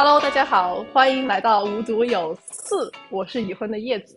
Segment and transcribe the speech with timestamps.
[0.00, 4.16] Hello，大家好，欢迎来到无独有四，我是已婚的叶子。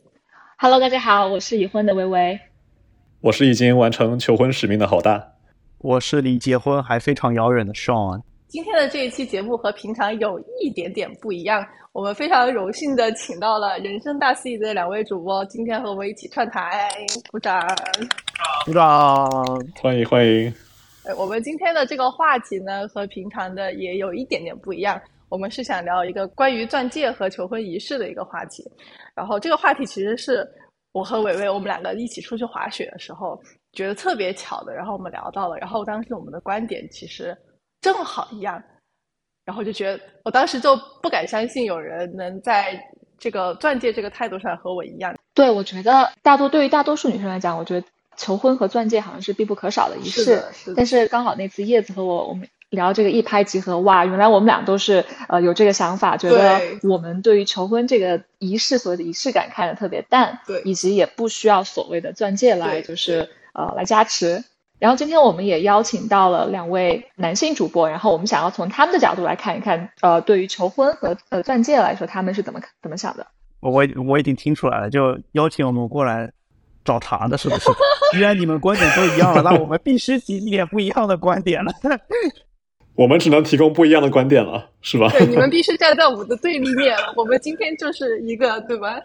[0.59, 2.39] Hello，大家好，我是已婚的微微。
[3.19, 5.27] 我是已经完成求婚使命的好大。
[5.79, 8.21] 我是离结婚还非常遥远的 Sean。
[8.47, 16.91] 今天的这一期节目和平常有一点点不一样，我们非常荣幸的请到了人生大 C 的两位主播，今天和我们一起串台，
[17.31, 17.59] 鼓掌，
[18.67, 19.27] 鼓掌，
[19.81, 20.53] 欢迎欢迎。
[21.05, 25.01] 哎，我们今天的这个话题呢，和平常的也有一点点不一样。
[25.31, 28.63] 我们是想聊一个关于钻戒和求婚仪式的一个话题。
[29.15, 30.47] 然后这个话题其实是
[30.91, 33.41] 我和伟伟我们两个一起出去滑雪的时候
[33.73, 37.35] 觉得特别巧的，然后我们聊到了，然后当时我们的观点其实。
[37.83, 38.61] 正好一样，
[39.43, 42.79] 然后就觉得，我当时就不敢相信有人能在
[43.17, 45.15] 这个钻戒这个态度上和我一样。
[45.33, 47.87] 对，我觉得大多对于大多数女生来讲，我觉得
[48.17, 50.43] 求婚和钻戒好像是必不可少的仪式。
[50.75, 64.43] 但是刚好那次叶子和我我们聊这个一拍即合，哇，原来我们俩都是呃有这个想法，觉得我们对于求婚这个仪式所谓的仪式感看得特别淡，对，以及也不需要所谓的钻戒来就是呃来加持。
[64.79, 73.27] 然后今天我们也邀请到了两位男性主播，然后我们想要从他们的角度来看一看，呃，对于求婚和呃钻戒来说，他们是怎么怎么想的？
[73.59, 76.31] 我我已经听出来了，就邀请我们过来
[76.83, 77.69] 找茬的是不是？
[78.11, 81.71] 既然你们观点都一样了，那我们必须提一点不一样的观点了。
[83.01, 85.09] 我们只能提供不一样的观点了，是吧？
[85.09, 86.95] 对，你们必须站在我们的对立面。
[87.17, 89.01] 我们今天就是一个，对吧？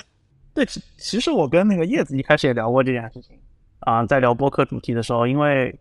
[0.52, 3.34] 对，其其实我跟那个叶子一开始也聊过这件事情。
[3.78, 5.74] 啊，在聊播客主题的时候，因为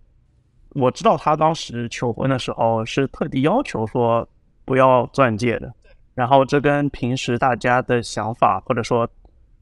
[0.76, 4.26] 我知道他当时求婚的时候是特地要求说
[4.64, 5.70] 不要钻戒的，
[6.14, 9.06] 然后这跟平时大家的想法或者说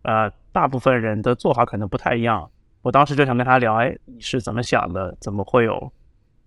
[0.04, 2.48] 呃大部分人的做法可能不太一样。
[2.84, 5.18] 我当时就想跟他聊，哎，你是怎么想的？
[5.20, 5.92] 怎么会有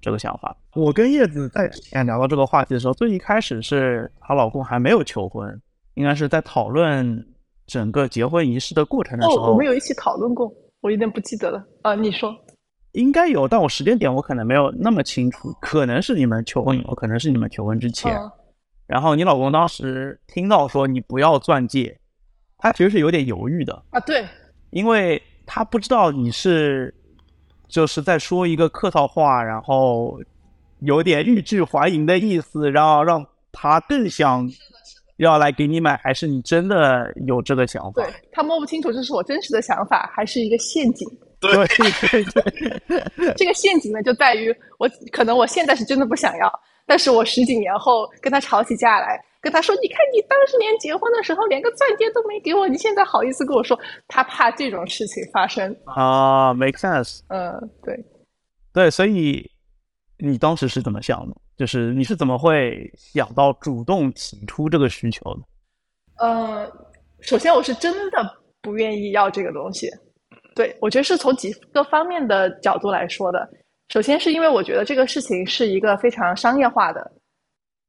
[0.07, 0.57] 这个想法？
[0.77, 1.69] 我跟叶子在
[2.05, 5.61] 聊到这个话题的时候，最一开始是她老公还没有求婚，
[5.95, 7.27] 应该是在讨论
[7.67, 10.49] 整个结婚仪式的过程的时候，我们有一起讨论过。
[10.83, 12.33] 我有点不记得了啊，你说
[12.93, 18.17] 应该有，但我时间点我可能没有那么清楚，可能是你们求婚以后，可能是你们求婚之前。
[18.87, 21.99] 然后你老公当时听到说你不要钻戒，
[22.59, 24.25] 他其实是有点犹豫的啊，对，
[24.71, 26.95] 因为他不知道你是
[27.69, 30.21] 就是在说一个客套话，然后
[30.81, 34.49] 有点欲拒还迎的意思，然后让他更想。
[35.19, 38.03] 要来给你买，还是你真的有这个想法？
[38.03, 41.09] 对他摸不清楚这是我真实的想法，还是一个陷阱？
[41.41, 42.23] 对对
[43.17, 57.21] 对，这个陷阱呢，就在于我可能我现在是真的不想要，但是我十几年后跟他吵起架来，跟他说：“你看你当时连结婚的时候连个钻戒都没给我，你现在好意思跟我说？”他怕这种事情发生啊，make sense。
[57.29, 57.53] 嗯，
[57.85, 58.05] 对，
[58.73, 59.49] 对，所以
[60.19, 61.37] 你当时是怎么想的？
[61.57, 65.41] 就是你是怎么会想到主动提出这个需求的？
[66.19, 66.69] 呃，
[67.21, 68.19] 首先我是真的
[68.61, 69.89] 不愿意要这个东西。
[70.57, 73.49] 对我觉得是从几个方面的角度来说的。
[73.91, 77.13] 首先是因为我觉得这个事情是一个非常商业化的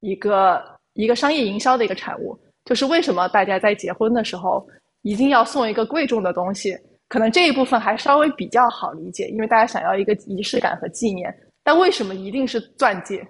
[0.02, 0.64] 一个
[0.98, 2.38] 一个商业营销的一个产物。
[2.66, 4.68] 就是为什么大家在结婚的时候
[5.04, 6.78] 一定要送一个贵重的东西？
[7.08, 11.34] 可能这一部分还稍微比较好理解，因为大家想要一个仪式感和纪念。
[11.64, 13.26] 但为什么一定是钻戒？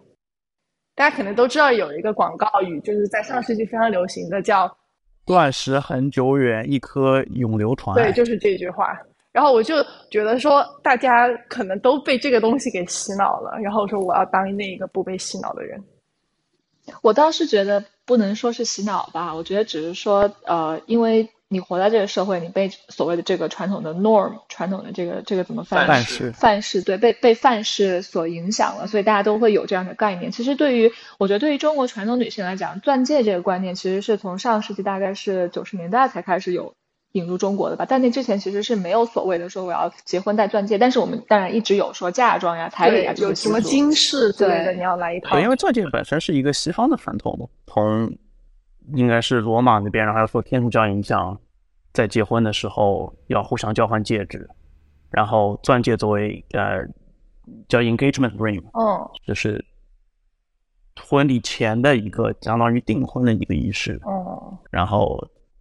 [0.96, 4.68] 大家可能都知道有一个广告语，就是在上世纪非常流行的，叫
[5.28, 7.94] “钻石恒久远，一颗永流传”。
[8.02, 8.98] 对，就是这句话。
[9.32, 9.76] 然后我就
[10.10, 13.60] 觉得说，大家可能都被这个东西给洗脑了。
[13.62, 15.80] 然后说，我要当那一个不被洗脑的人。
[17.02, 21.30] 我倒是觉得不能说是洗脑吧，我觉得只是说，呃，因为。
[21.50, 30.30] 你活在这个社会，你被所谓的这个传统的 norm，传统的这个这个怎么范范式范式对被被范式所影响了，所以大家都会有这样的概念。
[30.34, 36.74] 其实对于我觉得对于中国传统女性来讲，钻戒这个观念其实是从上世纪大概是九十年代才开始有
[37.14, 37.86] 引入中国的吧。
[37.86, 45.32] 在那之前其实是没有所谓的说我要结婚戴钻戒，但是我们当然一直有说嫁妆呀、彩礼啊，有什么金饰之类的，你要来一套。
[45.32, 48.12] 对，因为钻戒本身是一个西方的传统，从
[48.94, 51.38] 应该是罗马那边，然后受天主教影响，
[51.94, 54.48] 在结婚的时候要互相交换戒指，
[55.10, 56.86] 然后钻戒作为呃
[57.68, 59.64] 叫 engagement ring，哦，就是
[61.02, 65.18] 婚礼前的一个相当于订婚的一个仪式，哦，然后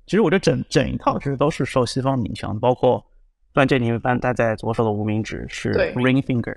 [0.07, 3.05] 其实我这整整一套其实都是受西方影响，包括
[3.53, 6.57] 钻戒你一般戴在左手的无名指是 ring finger，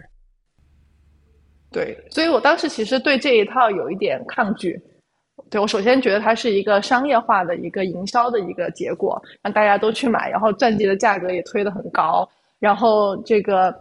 [1.71, 4.79] 对，所以我当时其实对这一套有一点抗拒。
[5.49, 12.29] 对我首先觉得它是一个商业化的一个营销的一个结果，让大家都去买，然后钻戒的价格也推得很高，
[12.59, 13.73] 然后这个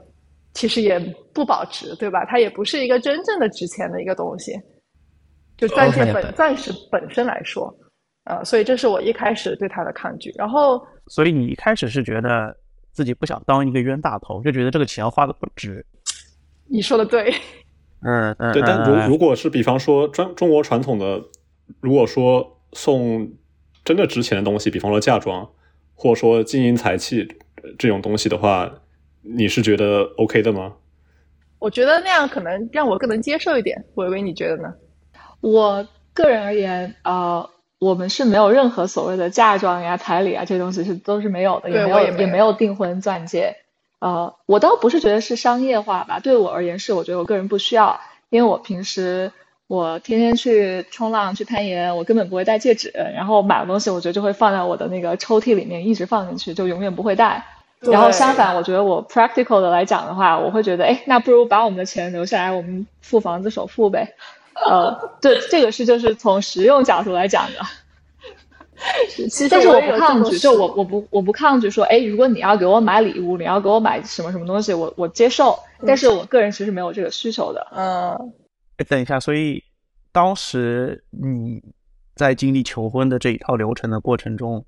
[0.54, 0.98] 其实也
[1.34, 2.24] 不保值，对吧？
[2.24, 4.52] 它也不是一个真正的值钱的一个东西。
[5.56, 7.74] 就钻戒哦本钻石本身来说，
[8.28, 10.32] 呃，所以这是我一开始对他的抗拒。
[10.36, 12.54] 然后所以你一开始是觉得
[12.92, 15.84] 自己不想当一个冤大头，就觉得这个钱花的不值。
[16.66, 17.32] 你说的对，
[18.02, 21.22] 嗯嗯，对，但嗯如如果是比方说中中国传统的，
[21.80, 23.32] 如果说送
[23.84, 25.48] 真的值钱的东西，比方说嫁妆，
[25.94, 27.26] 或者说金银财气
[27.62, 28.70] 呃这种东西的话，
[29.22, 30.74] 你是觉得 OK 的吗？
[31.58, 33.82] 我觉得那样可能让我更能接受一点。
[33.94, 34.74] 伟伟，你觉得呢？
[35.40, 37.48] 我个人而言，呃，
[37.78, 43.56] 我们是没有任何所谓的嫁妆呀、彩礼啊这些东西是都是没有的，也没有也没有订婚钻戒。
[44.00, 49.32] 呃，我倒不是觉得是商业化吧，对我而言是我觉得我个人不需要，因为我平时
[49.66, 57.44] 我天天去冲浪、去攀岩，我根本不会戴戒指，然后买的东西我觉得就会放在我的那个抽屉里面一直放进去，就永远不会戴。
[57.80, 64.14] 然后相反，我觉得我 practical 的来讲的话，我会觉得，哎，那不如把我们的钱留下来，我们付房子首付呗。
[64.66, 67.60] 呃，对，这个是就是从实用角度来讲的。
[69.10, 75.58] 其实但是我也不抗拒，就我我不我不抗拒说，哎，如果你要给我买礼物，你要给我买什么什么东西，我我接受。
[75.84, 77.66] 但是我个人其实没有这个需求的。
[77.72, 78.32] 嗯，
[78.76, 79.64] 哎等一下，所以
[80.12, 81.60] 当时你
[82.14, 84.64] 在经历求婚的这一套流程的过程中，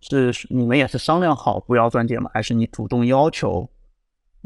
[0.00, 2.30] 是你们也是商量好不要钻戒吗？
[2.34, 3.70] 还是你主动要求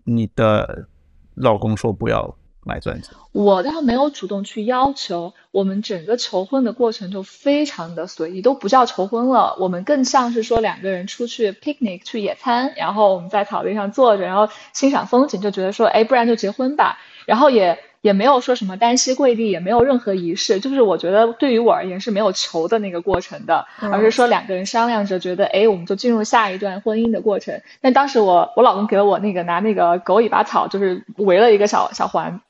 [0.04, 0.86] 你的
[1.34, 3.10] 老公说不要买钻戒？
[3.32, 27.60] 我倒没有主动去要求，我们整个求婚的过程就非常的随意，都不叫求婚了，我们更像是说两个人出去 picnic 去野餐，然后我们在草地上坐着，然后欣赏风景，就觉得说，哎，不然就结婚吧，然后也也没有说什么单膝跪地，也没有任何仪式，就是我觉得对于我而言是没有求的那个过程的，嗯而是说两个人商量着觉得，哎，我们就进入下一段婚姻的过程。
[27.80, 32.40] 但当时我我老公给了我那个拿那个狗尾巴草，就是围了一个小小环。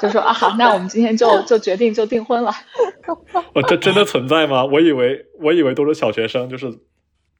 [0.00, 2.52] 就说啊好，那我们今天就就决定就订婚了。
[3.54, 4.64] 哦，这真的存在吗？
[4.64, 6.72] 我以为我以为都是小学生，就是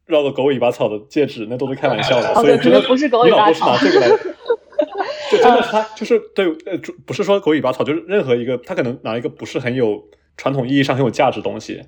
[0.06, 2.28] 绕着狗尾巴草的戒指，那都是开玩笑的。
[2.34, 4.08] 哦所以觉得不是狗尾巴草这个来，
[5.30, 10.02] 就真的是他就是对呃，就不是说狗尾巴草，就是任何一个他可能拿一个不是很有
[10.36, 11.84] 传统意义上很有价值的东西，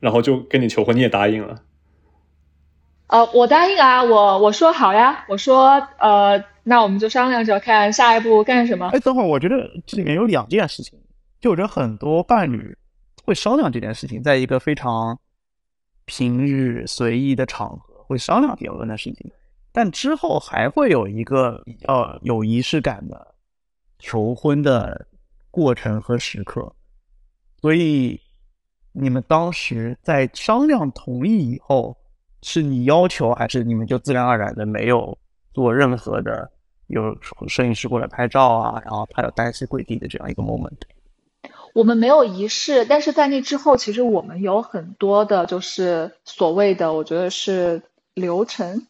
[0.00, 1.56] 然后就跟你求婚，你也答应了。
[3.06, 8.88] 呃，我答应啊，我我说好呀，我说呃，那我们就商量着看下一步干什么。
[8.88, 10.98] 哎，等会儿，我觉得这里面有两件事情，
[11.40, 12.76] 就我觉得很多伴侣
[13.24, 15.18] 会商量这件事情，在一个非常
[16.06, 19.30] 平日随意的场合会商量结婚的事情，
[19.72, 23.34] 但之后还会有一个比较有仪式感的
[23.98, 25.06] 求婚的
[25.50, 26.74] 过程和时刻，
[27.60, 28.20] 所以
[28.92, 31.96] 你们当时在商量同意以后，
[32.42, 35.16] 是你要求，还是你们就自然而然的没有
[35.52, 36.50] 做任何的
[36.88, 37.16] 有
[37.48, 40.80] 摄影师过来拍照啊，然后拍到单膝跪地的这样一个 moment？
[41.72, 47.82] 我们没有仪式，但是在那之后，其实我们有很多的，就是所谓的，我觉得是
[48.14, 48.86] 流程。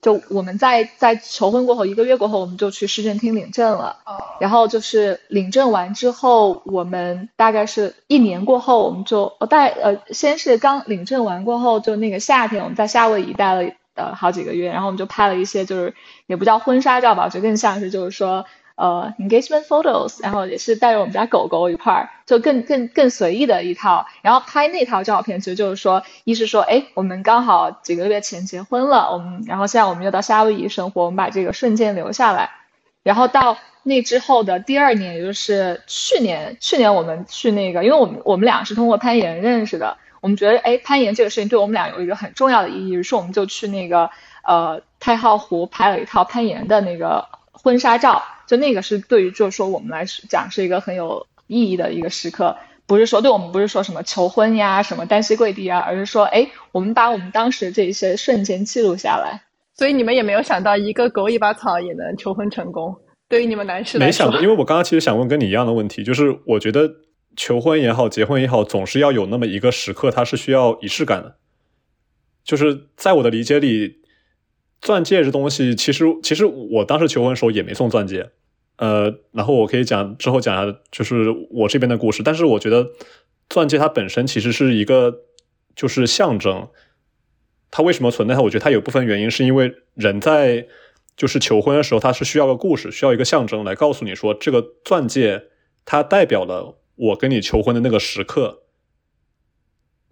[0.00, 3.96] 就我们在在求婚过后一个月过后，我们就去市政厅领证了。
[4.38, 13.68] 然后就是领证完之后，我们大概是一年过后，我们就呃带呃先是刚领证完过后，就那个夏天我们在夏威夷待了
[13.98, 15.94] 呃好几个月，然后我们就拍了一些就是
[16.26, 18.46] 也不叫婚纱照吧，我觉得更像是就是说
[18.76, 24.06] 呃 engagement photos，然后也是带着我们家狗狗一块儿，就更更更随意的一套。
[24.22, 32.50] 然后拍那套照片，其实就是说，一是说，哎，我们刚好几个月前结婚了，我们然后现在我们又到夏威夷生活，我们把这个瞬间留下来。
[33.02, 33.56] 然后到
[33.88, 44.10] 那之后的第二年，也就是去年，去年我们去那个，因为我们我们俩是通过攀岩认识的，我们觉得哎，攀岩这个事情对我们俩有一个很重要的意义，于是我们就去那个
[44.46, 52.56] 呃太浩湖拍了一套攀岩的那个婚纱照，就那个是对于就是说我们来讲是一个很有意义的一个时刻。
[52.86, 59.42] 不是说对我们不是说什么求婚呀、什么单膝跪地啊，而是说，哎，我们把我们当时这一些瞬间记录下来。
[59.74, 62.96] 所以你们也没有想到一个狗尾巴草也能求婚成功。
[63.28, 66.96] 对于你们男士来说，没想过，因为我刚刚其实想问跟你一样的问题，就是我觉得
[67.36, 71.36] 求婚也好，结婚也好，总是要有那么一个时刻，它是需要仪式感的。
[72.42, 73.98] 就是在我的理解里，
[74.80, 78.30] 钻戒这东西，其实其实我当时求婚的时候也没送钻戒，
[78.76, 82.22] 呃，然后我可以讲之后讲一下，就是我这边的故事。
[82.22, 82.88] 但是我觉得
[83.50, 85.24] 钻戒它本身其实是一个
[85.76, 86.68] 就是象征，
[87.70, 88.34] 它为什么存在？
[88.34, 90.66] 它我觉得它有部分原因是因为人在
[91.18, 95.42] 就是求婚的时候，它是需要个故事，需要一个象征来告诉你说，这个钻戒
[95.84, 98.62] 它代表了我跟你求婚的那个时刻。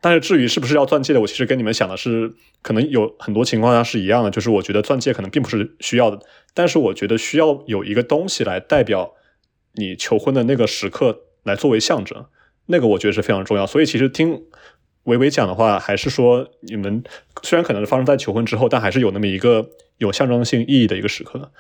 [0.00, 6.20] 但是至于是不是要钻戒的，我其实跟你们想的是，可能有很多情况下是一样的，就是我觉得钻戒可能并不是需要的，
[6.52, 9.14] 但是我觉得需要有一个东西来代表
[9.74, 12.26] 你求婚的那个时刻，来作为象征。
[12.66, 13.64] 那个我觉得是非常重要。
[13.66, 14.42] 所以其实听
[15.04, 17.02] 维维讲的话，还是说你们
[17.42, 21.50] 虽然可能发生在求婚之后，但还是有那么一个有象征性意义的一个时刻。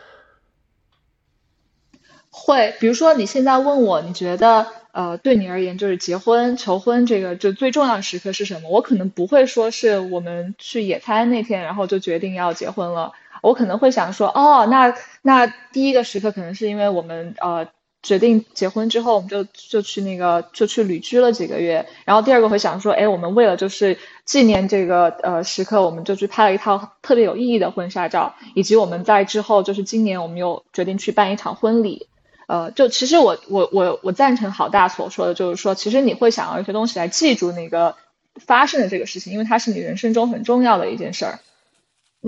[2.30, 8.68] 会，比如说你现在问我，你觉得呃，对你而言就是结婚、求婚这个就最重要的时刻是什么？
[8.68, 13.12] 我可能不会说是我们去野餐那天，然后就决定要结婚了。
[13.42, 17.66] 我可能会想说，哦，那那第一个时刻可能是因为我们呃
[18.06, 21.84] 决定结婚之后，我们就就去那个就去旅居了几个月。
[22.04, 32.06] 然后第二个会想说，哎，我们为了就是纪念这个呃时刻，我们就去拍了一套特别有意义的婚纱照，以及我们在之后就是今年我们又决定去办一场婚礼。
[32.46, 37.96] 呃，就其实我我我我赞成好大所说的，就是说，其实你会想要一些东西来记住那个
[38.36, 41.40] 发生的这个事情，因为它是你人生中很重要的一件事儿。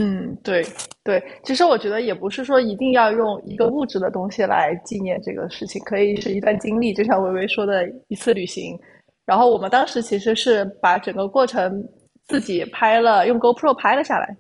[0.00, 0.64] 嗯，对
[1.02, 8.78] 对，其实我觉得也不是说一定要用一个物质的东西来纪念这个事情，可以是一段经历，就像微微说的一次旅行。
[9.26, 11.84] 然后我们当时其实是把整个过程
[12.28, 14.36] 自己拍了，用 GoPro 拍了下来。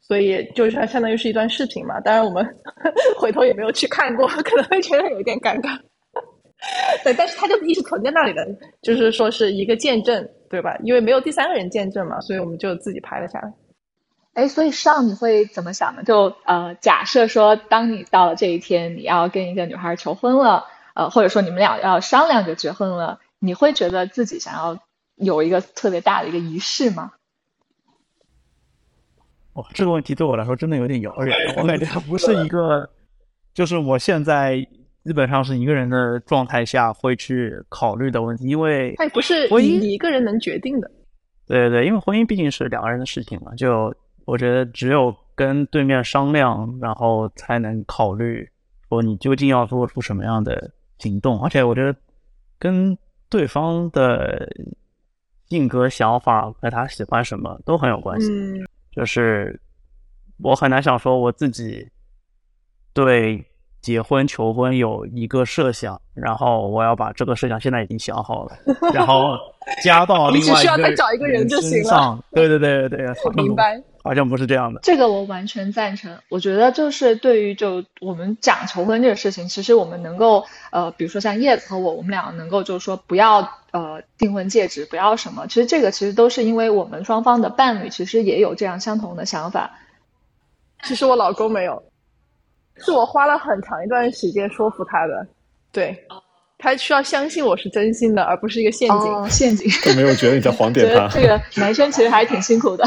[0.00, 2.46] 所以就是相当于是一段视频嘛，当然我们
[3.18, 5.76] 回头也没有去看过，可能会觉得有一点尴尬。
[7.04, 8.46] 对，但是它就一直存在那里的，
[8.80, 10.78] 就是说是一个见证，对吧？
[10.84, 13.52] 因为没有第三个人见证嘛，所以我们就自己拍了下来。
[14.36, 16.02] 哎，所以上你会怎么想呢？
[16.04, 24.78] 就呃，假设说，当你到了这一天，你要跟一个女孩求婚了，呃，或者说你们俩要商量着结婚了，你会觉得自己想要
[25.14, 27.12] 有一个特别大的一个仪式吗？
[29.54, 32.90] 哇，这个问题对我来说真的有点遥远，我感觉不是一个，
[33.54, 34.56] 就是我现在
[35.02, 40.90] 基本上是一个人的状态下会去考虑的问题，因为它不是你你一个人能决定的。
[41.46, 43.94] 对对对，因为婚姻毕竟是两个人的事情嘛，就
[44.26, 48.46] 我觉得只有跟对面商量，然后才能考虑
[48.90, 51.98] 说你究竟要做出什么样的行动，而且我觉得
[52.58, 52.96] 跟
[53.30, 54.48] 对方的
[55.48, 58.30] 性格、想法和他喜欢什么都很有关系。
[58.30, 58.66] 嗯。
[58.92, 59.60] 就是
[60.42, 61.86] 我很难想说我自己
[62.94, 63.44] 对
[63.82, 68.56] 结婚求婚有一个设想，然后我要把这个设想现在已经想好了，
[68.94, 69.36] 然后
[69.84, 70.66] 加到 另外一
[71.18, 72.18] 个人身上。
[72.32, 73.80] 对 对对对对，明白。
[74.06, 74.80] 好像不是这样的。
[74.82, 76.16] 这个我完全赞成。
[76.28, 83.48] 我觉得就是对于就我们讲求婚这个事情，其实我们能够呃，比如说像叶子和我，我们两个能够就是说不要。
[83.72, 85.46] 呃，订婚戒指不要什么？
[85.48, 89.70] 其实这个其实都是因为我们双方的伴侣其实也有这样相同的想法。
[90.84, 91.82] 其实我老公没有，
[92.78, 95.26] 是我花了很长一段时间说服他的。
[95.72, 95.94] 对，
[96.56, 99.28] 他需要相信我是真心的，而不是一个陷阱。
[99.28, 99.70] 陷阱。
[99.84, 101.06] 都没有觉得你在黄点他。
[101.08, 102.84] 这个男生其实还挺辛苦的。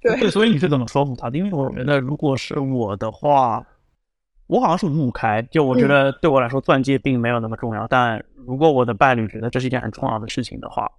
[0.00, 1.38] 对，所以你是怎么说服他的？
[1.38, 3.64] 因为我觉得如果是我的话。
[4.46, 10.90] 我好像是五五开，就我觉得对我来说钻戒并没有那么重要，但如果我的伴侣觉得这是一件很重要的事情的话，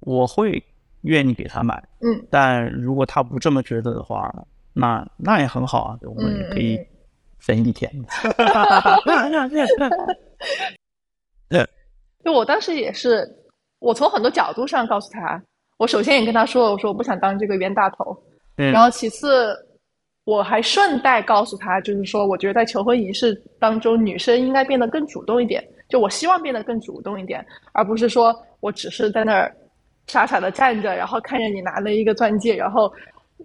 [0.00, 0.64] 我会
[1.02, 1.86] 愿意给他买。
[2.00, 4.34] 嗯，但如果他不这么觉得的话，
[4.72, 6.78] 那那也很好啊，我们可以
[7.38, 7.92] 分一天。
[11.50, 11.68] 对，
[12.24, 13.28] 就我当时也是，
[13.80, 15.42] 我从很多角度上告诉他，
[15.78, 18.16] 我首先也跟他说了，我说我不想当这个冤大头，
[18.56, 19.56] 然后其次。
[20.24, 25.66] 我还顺带告诉他，就是说，我觉得在求婚仪式当中，女生应该变得更主动一点。
[25.88, 27.42] 就我希望变得更主动一点，
[27.72, 29.50] 而不是说我只是在那儿
[30.06, 32.92] 傻傻的站着，然后看着你拿了一个钻戒，然后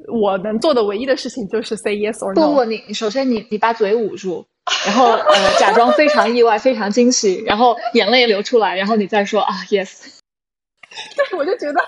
[0.10, 2.48] 我能做的唯一的事情就是 say yes or no。
[2.48, 4.46] 不不，你首先你你把嘴捂住，
[4.86, 10.20] 然后呃假装非常意外、非常惊喜，然后眼泪流出来，然后你再说啊 yes。
[11.16, 11.80] 对，我就觉得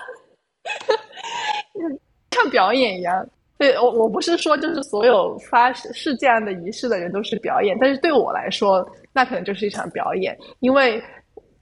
[2.30, 3.26] 像表演一样。
[3.58, 11.02] 对我，我不是说就是所有发是这样的仪式的人都是表演，但是对我来说，那可能就是一场表演，因为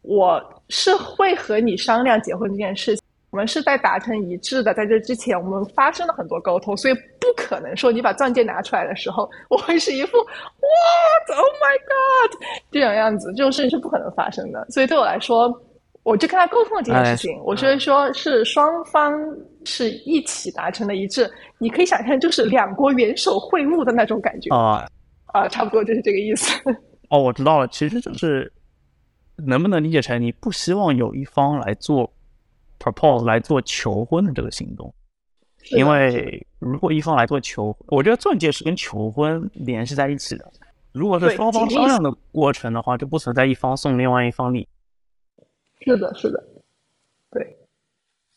[0.02, 12.42] 我是会和你商量结婚这件事情，我们是在达成一致的，在这之前我们发生了很多沟通，所以不可能说你把钻戒拿出来的时候，我会是一副哇，Oh my God
[12.73, 15.49] 这种样子，这种事情是不可能发生的，所以对我来说。
[16.04, 19.12] 我就跟他沟通了这件事情，我是说，是双方
[19.64, 21.28] 是一起达成的一致。
[21.58, 24.87] 你可以想象，就是两国元首会晤的那种感觉啊
[25.26, 26.52] 啊，差不多就是这个意思。
[27.08, 28.52] 哦，我知道了，其实就是
[29.37, 32.12] 能不能理解成你不希望有一方来做
[32.78, 34.94] propose 来做求婚的这个行动？
[35.70, 40.44] 因为如果一方来做求，我觉得钻戒是跟求婚联系在一起的。
[40.92, 44.68] 如果是双方商量的过程的话，就不存在一方送另外一方礼。
[45.85, 46.43] 是的，是的，
[47.31, 47.57] 对，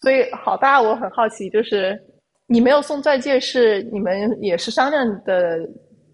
[0.02, 2.00] 所以好大，我很好奇，就是
[2.46, 5.60] 你没有送钻戒，是你们也是商量的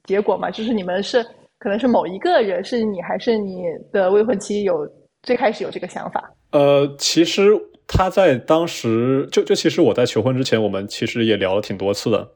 [0.04, 0.50] 结果吗？
[0.52, 1.26] 就是你们是
[1.60, 4.88] 可能是某一个人，是你还是你的未婚妻有
[5.24, 6.34] 最开始有这个想法？
[6.52, 7.50] 呃，其实
[7.88, 12.32] 他在当时就就其实我在求婚之前，我们其实也聊了挺多次的。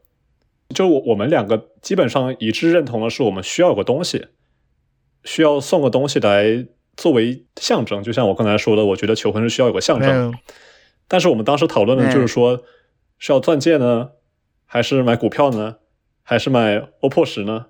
[0.75, 4.27] 就我我们两个基本上一致认同的是，我们需要有个东西，
[5.23, 6.65] 需要送个东西来
[6.97, 8.03] 作为象征。
[8.03, 10.33] 就像我刚才说的，我觉得求婚是需要有个象征。
[11.07, 12.61] 但是我们当时讨论的就是说，
[13.17, 14.09] 是要钻戒呢，
[14.65, 15.77] 还是买股票呢，
[16.21, 17.67] 还是买 OPPO 十呢？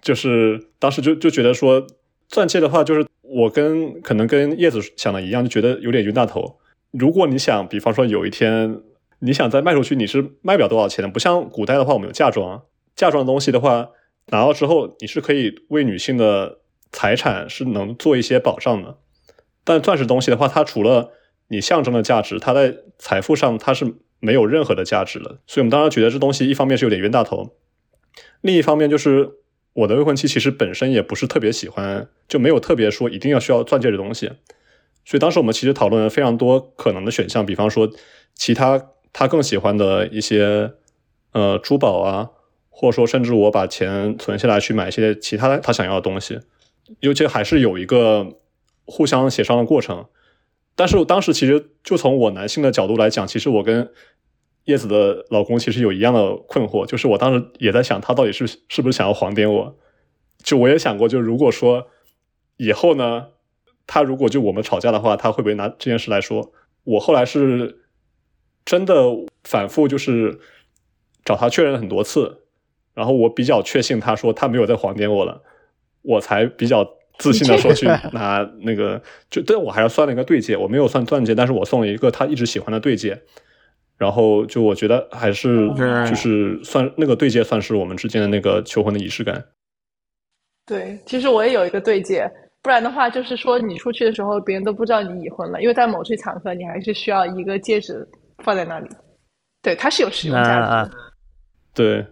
[0.00, 1.84] 就是当时就就觉得说，
[2.28, 6.58] 钻戒的话，就是我跟可能跟叶子想的一样，就觉得有点冤大头。
[6.92, 8.80] 如果你想，比方说有一天
[9.18, 11.10] 你想再卖出去，你是卖不了多少钱的。
[11.10, 12.62] 不像古代的话，我们有嫁妆，
[12.94, 13.88] 嫁妆的东西的话，
[14.28, 16.58] 拿到之后你是可以为女性的
[16.92, 18.98] 财产是能做一些保障的。
[19.64, 21.12] 但钻石东西的话，它除了
[21.48, 25.40] 你象征的价值，它在财富上它是没有任何的价值了。
[25.46, 27.54] 所以我们当时觉得这东西一方面是有点冤大头，
[28.40, 29.34] 另一方面就是。
[29.74, 34.26] 我的未婚妻其实本身也不是特别喜欢，就没有特别说一定要需要钻戒的东西，
[35.04, 37.88] 所以当时我们其实讨论了非常多可能的选项，比方说
[38.34, 40.72] 其他他更喜欢的一些
[41.30, 42.30] 呃珠宝啊，
[42.70, 46.40] 或者说甚至我把钱存下来去买一些其他他想要的东西，
[47.00, 48.38] 尤其还是有一个
[48.84, 50.06] 互相协商的过程。
[50.74, 53.90] 但是当时其实就从我男性的角度来讲，其实我跟
[54.64, 59.76] 叶子的老公其实有一样的困惑，就是我当时也在想，他到底是是不是想要黄点我？
[60.42, 61.88] 就我也想过，就如果说
[62.58, 63.28] 以后呢，
[63.86, 66.52] 他如果就我们吵架的话，他会不会拿这件事来说？
[66.84, 67.82] 我后来是
[68.64, 68.94] 真的
[69.42, 70.38] 反复就是
[71.24, 72.42] 找他确认很多次，
[72.94, 75.42] 然后我比较确信他说他没有在黄点我了，
[76.08, 76.82] 我才比较
[77.18, 83.20] 自信的说去拿那个，就但我还是算了一个对戒，我没有算钻戒，但是我送了一个他一直喜欢的对戒。
[83.98, 85.68] 然后就我觉得还是
[86.08, 89.44] 就是算那个对戒，算是我们之间的那个求婚的仪式感。
[90.64, 92.30] 对，其实我也有一个对戒，
[92.62, 98.06] 不然的话就是说你出去的时候，别人都不知道你已婚了，因为在某些场合你还是需要一个戒指
[98.44, 98.88] 放在那里。
[99.62, 100.90] 对，它是有实用价值。
[101.74, 102.06] 对，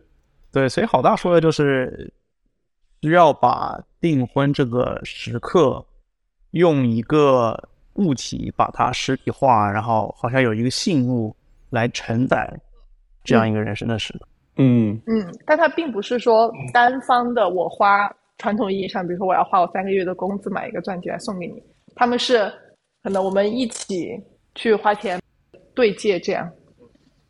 [0.53, 2.16] 对，所以好大说的就是需
[3.13, 5.85] 要把订婚这个时刻
[6.53, 11.35] 用一个物体把它实体化，然后好像有一个信物。
[11.69, 12.49] 来承载
[13.25, 14.21] 这样一个人生的时刻，
[14.57, 21.61] 嗯嗯，但它并不是说单方的，我花传统意义上，比如说我要花我三个月的工资买一个钻戒来送给你，
[21.97, 22.51] 他们是
[23.03, 24.17] 可能我们一起
[24.55, 25.21] 去花钱
[25.75, 26.49] 对戒这样。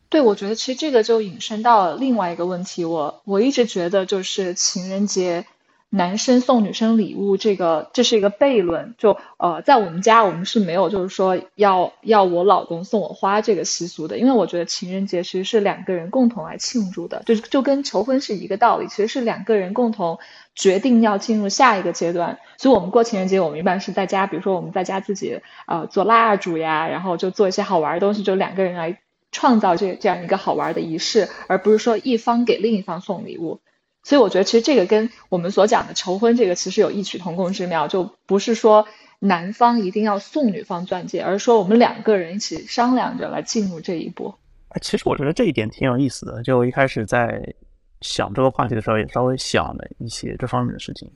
[0.07, 5.43] 对，我觉得其实这个就引申到了另外一个问题，我我一直觉得就是情人节。
[5.89, 8.93] 男生送女生礼物，这个这是一个悖论。
[8.97, 20.19] 就呃，在我们家，我们是没有就是说要要我老公送我花这个习俗的，因为我觉得情人节其实是两个人共同来庆祝的，就就跟求婚是一个道理，其实是两个人共同
[20.55, 22.37] 决定要进入下一个阶段。
[22.57, 28.99] 所以我们过情人节，我们一般是在家，比如说我们在家自己呃做蜡烛呀，然后就做一些好玩的东西，就两个人来
[29.31, 33.61] 创造这这样一个好玩的仪式，而不是说一方给另一方送礼物。
[34.07, 38.87] 所以我觉得，其实这个跟我们所讲的求婚这个其实有异曲同工之妙，就不是说
[39.19, 44.33] 男方一定要送女方钻戒，而是说我们两个人一起商量着来进入这一步。
[44.81, 46.41] 其实我觉得这一点挺有意思的。
[46.41, 47.53] 就一开始在
[47.99, 51.11] 想这个话题的时候，也稍微想了一些这方面的事情，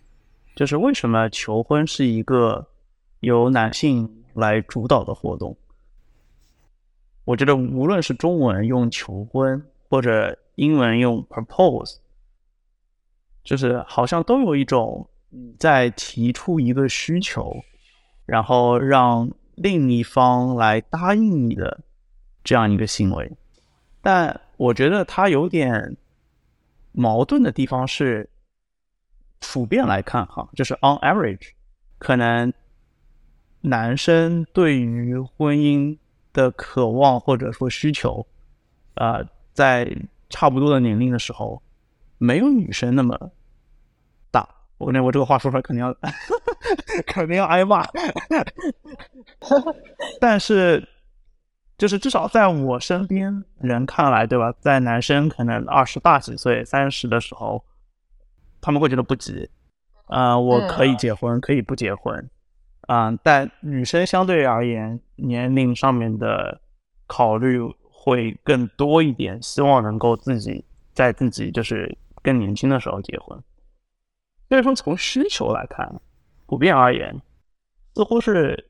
[0.54, 2.68] 就是为什么求婚是一个
[3.22, 5.56] 由男性来主导的活动？
[7.24, 11.96] 我觉得无论是中文用求婚，或者英文用 propose。
[13.44, 15.08] 就是好像都有一种
[15.58, 17.56] 在提出一个需求，
[18.26, 21.80] 然后让另一方来答应你的
[22.44, 23.32] 这样一个行为，
[24.02, 25.98] 但我觉得它有点
[26.92, 28.30] 矛盾的地方是，
[29.40, 31.50] 普遍来看哈，就是 on average，
[31.98, 32.54] 可能
[33.62, 35.98] 男生对于婚姻
[36.32, 38.26] 的渴望或者说需求，
[38.94, 39.20] 啊，
[39.54, 39.92] 在
[40.30, 41.62] 差不多的年龄的时候。
[42.22, 43.32] 没有女生那么
[44.30, 45.92] 大，我那我这个话说出来肯定要
[47.08, 47.84] 肯定要挨骂，
[50.20, 50.88] 但是
[51.80, 54.54] 就是至少在我身边人看来，对吧？
[54.60, 57.66] 在男生可能二十大几岁、三十的时候，
[58.62, 59.50] 他们会觉得不急，
[60.06, 62.30] 啊，我可以结婚，可以不结婚，
[62.82, 66.62] 啊，但女生相对而言，年龄上面的
[67.08, 67.60] 考虑
[67.92, 71.98] 会更多一点，希望能够自己在自己就是。
[72.24, 73.38] 更年轻的时候结婚，
[74.50, 76.02] 所以说从需求来看，
[76.46, 77.22] 普遍而言，
[77.96, 78.70] 似乎是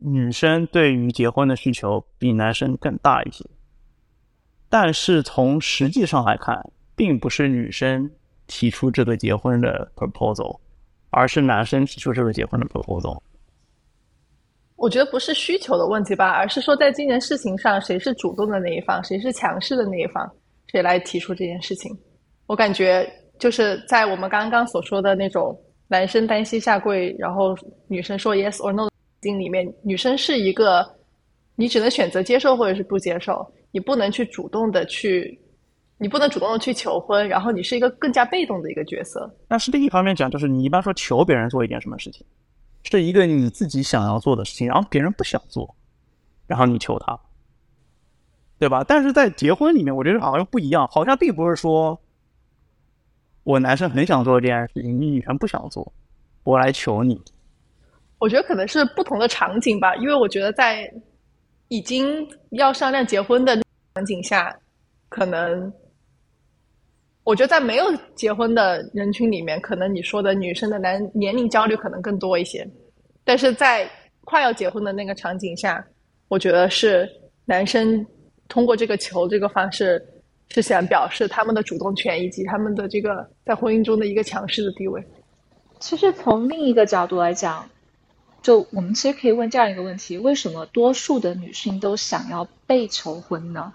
[0.00, 3.44] 女生对于结婚的需求比男生更大一些。
[4.68, 8.10] 但是从实际上来看，并不是女生
[8.46, 10.58] 提出这个结婚的 proposal，
[11.10, 13.20] 而是男生提出这个结婚的 proposal。
[14.76, 20.30] 我觉得不是需求的问题吧，而是说在这件事情上，谁是主动的那一方，谁是强势的那一方，
[20.68, 21.94] 谁来提出这件事情。
[22.50, 23.08] 我感觉
[23.38, 28.88] 就是在我们刚刚所说的那种男生单膝下跪，然后女生说 yes or no
[29.20, 30.84] 经里面，女生是一个
[31.54, 35.40] 你只能选择接受或者是不接受，你不能去主动的去，
[35.96, 39.32] 你不能主动的去求婚，然后你是一个更加被动的一个角色。
[39.46, 42.26] 但是另一方面讲，就是你一般说求别人做一件什么事情。
[42.82, 45.72] 是一个你自己想要做的事情，然后别人不想做，
[46.48, 47.16] 然后你求他，
[48.58, 48.84] 对吧？
[48.88, 52.00] 但是在结婚里面，我觉得好像不一样，好像并不是说
[53.44, 55.92] 我男生很想做这件事情，你女生不想做，
[56.44, 57.20] 我来求你。
[58.18, 60.90] 我觉得可能是不同的场景吧，因为我觉得在
[61.68, 63.56] 已经要商量结婚的
[63.94, 64.56] 场景下，
[65.08, 65.72] 可能。
[67.22, 67.84] 我觉得在没有
[68.16, 72.66] 结婚的人群里面，可能你说的女生的男年龄焦虑可能更多一些，
[73.24, 73.88] 但是在
[74.22, 75.84] 快要结婚的那个场景下，
[76.28, 77.08] 我觉得是
[77.44, 78.04] 男生
[78.48, 80.02] 通过这个求这个方式，
[80.50, 85.04] 是想表示他们的主动权以及他们的这个在婚姻中的一个强势的地位。
[85.78, 87.70] 其实从另一个角度来讲，
[88.42, 93.72] 就我们其实可以问这样一个问题：为什么多数的女性都想要被求婚呢？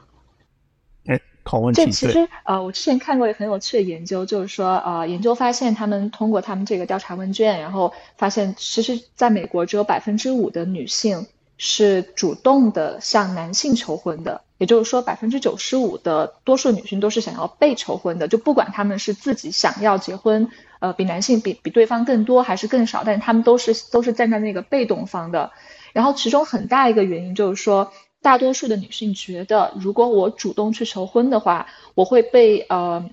[1.44, 25.52] 考问题这其实呃，我之前看过一个很有趣的研究，就是说呃，研究发现他们通过他们这个调查问卷，然后发现其实在美国只有百分之五的女性是主动的向男性求婚的，也就是说百分之九十五的多数女性都是想要被求婚的，就不管他们是自己想要结婚，呃，比男性比比对方更多还是更少，但是他们都是都是站在那个被动方的，
[25.94, 27.92] 然后其中很大一个原因就是说。
[28.22, 33.08] 大多数的女性觉得，如果我主动去求婚的话，我会被呃，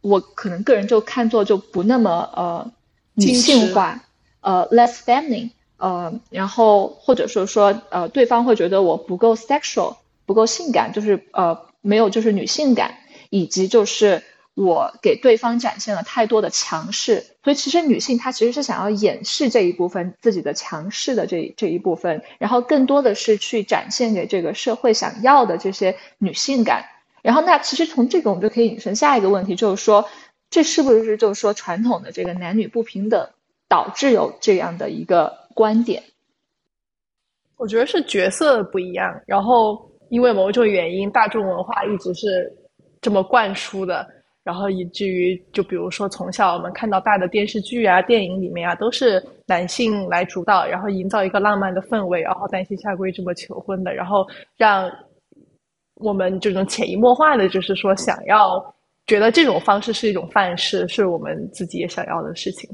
[0.00, 2.72] 我可能个人就看作就不那么呃
[3.14, 4.02] 女性化，
[4.40, 12.98] 呃 less feminine，呃，然后或者说说呃对方会觉得我不够 sexual，不够性感，就是呃没有就是女性感，
[13.30, 14.22] 以及就是。
[14.56, 26.84] 我给对方展现了太多的强势，所以其实女性她其实是想要掩饰这一部分自己的强势的这这一部分，然后更多的是去展现给这个社会想要的这些女性感。
[27.20, 30.08] 然后那其实从这个我们就可以引申下一个问题，就是说
[30.50, 33.30] 这是不是就是说传统的这个男女不平等
[33.68, 36.02] 导致有这样的一个观点？
[37.56, 42.52] 我觉得是角色不一样，然后因为某种原因，大众文化一直是
[43.00, 44.06] 这么灌输的。
[44.42, 54.26] 然后以至于，就比如说从小我们看到大的电视剧啊、电影里面啊，都是男性来主导，然后营造一个浪漫的氛围，然后单膝下跪这么求婚的，然后
[54.58, 54.92] 让
[55.94, 58.62] 我们这种潜移默化的，就是说想要
[59.06, 62.68] 觉得这种方式是一种范式，是我们自己也想要的事情。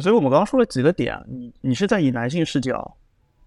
[0.00, 2.96] 所以我们刚刚说了几个点，你你是在以男性视角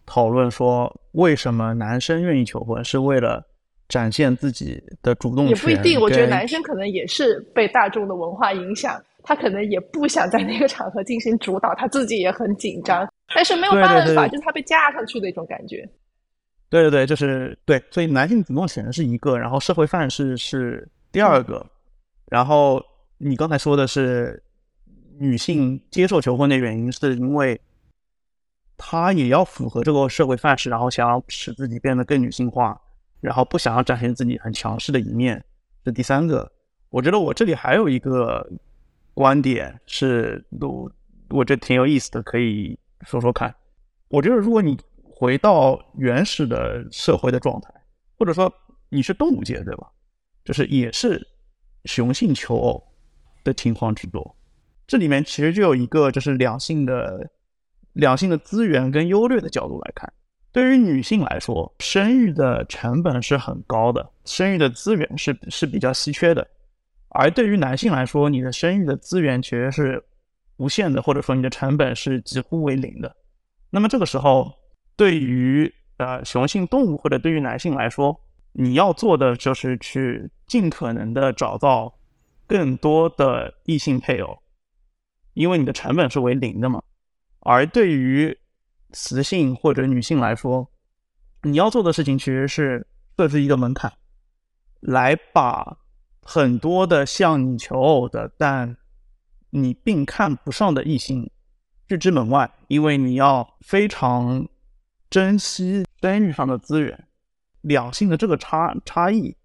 [0.05, 3.45] 讨论说，为什么男生愿意求婚，是为了？
[3.87, 13.83] 展现自己的主动也不一定，我觉得男生可能也是被大众的文化影响，他可能也不想在那个场合进行主导，他自己也很紧张，但是没有办
[14.15, 15.87] 法，就是他被架上去的一种感觉。
[16.67, 21.63] 对对对，就是对，所以男性主动权是一个，然后社会范式是第二个，
[22.31, 22.81] 然后
[23.19, 24.41] 你刚才说的是
[25.19, 27.59] 女性接受求婚的原因，是因为
[28.77, 32.79] 她也要符合这个社会范式，然后想要使自己变得更女性化。
[33.21, 35.43] 然后不想要展现自己很强势的一面，
[35.83, 36.51] 这第三个。
[36.89, 38.47] 我觉得我这里还有一个
[39.15, 40.91] 观点是，我
[41.29, 43.55] 我觉得挺有意思的，可以说说看。
[44.09, 47.73] 我觉得如果你回到原始的社会的状态，
[48.19, 48.53] 或者说
[48.89, 49.89] 你是动物界，对吧？
[50.43, 51.19] 就是也是
[51.85, 52.83] 雄性求偶
[53.43, 54.35] 的情况之多，
[54.87, 57.29] 这里面其实就有一个就是两性的
[57.93, 60.11] 两性的资源跟优劣的角度来看。
[60.51, 66.41] 对于女性来说，生育的成本是很高的，生育的资源是是比较稀缺的；
[67.09, 70.01] 而对于男性来说，你的生育的资源其实是
[70.55, 73.13] 无限的，或者说你的成本是几乎为零的。
[73.69, 74.49] 那么这个时候，
[74.95, 78.17] 对于呃雄性动物或者对于男性来说，
[78.53, 81.93] 你要做的就是去尽可能的找到
[82.47, 84.37] 更多的异性配偶，
[85.35, 86.81] 因为你的成本是为零的嘛。
[87.41, 88.35] 而对于
[88.91, 90.67] 雌性或者女性来说，
[91.43, 93.93] 你要做的事情其实是设置一个门槛，
[94.79, 95.77] 来把
[96.23, 98.75] 很多的向你求偶的，但
[99.51, 101.29] 你并看不上的异性
[101.87, 104.47] 拒之门外，因为你要非常
[105.09, 107.07] 珍惜生育上的资源。
[107.61, 109.35] 两性的这个差差异，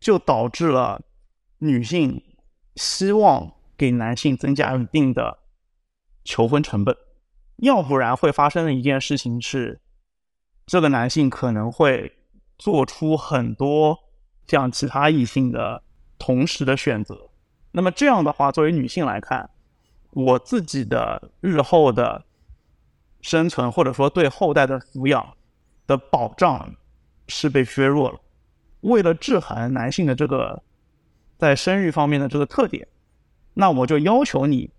[0.00, 1.00] 就导致了
[1.58, 2.22] 女性
[2.74, 5.38] 希望给男性增加一定的
[6.24, 6.96] 求婚成本。
[7.56, 9.80] 要不然会发生的一件事情是，
[10.66, 12.16] 这个男性可能会
[12.58, 13.98] 做出很多
[14.46, 15.82] 像其他异性的
[16.18, 17.30] 同时的选择。
[17.72, 19.48] 那么这样的话，作为女性来看，
[20.12, 22.24] 我自己的日后的
[23.20, 25.34] 生存或者说对后代的抚养
[25.86, 26.74] 的保障
[27.28, 28.20] 是被削弱了。
[28.80, 30.62] 为了制衡男性的这个
[31.38, 32.86] 在生育方面的这个特点，
[33.58, 34.70] 那我就要求你。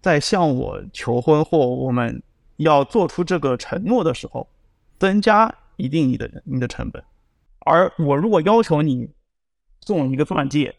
[0.00, 2.22] 在向我求婚或我们
[2.58, 4.48] 要做出这个承诺的时候，
[4.96, 7.02] 增加一定你的你的成本。
[7.66, 9.10] 而我如果要求你
[9.80, 10.72] 送一个钻戒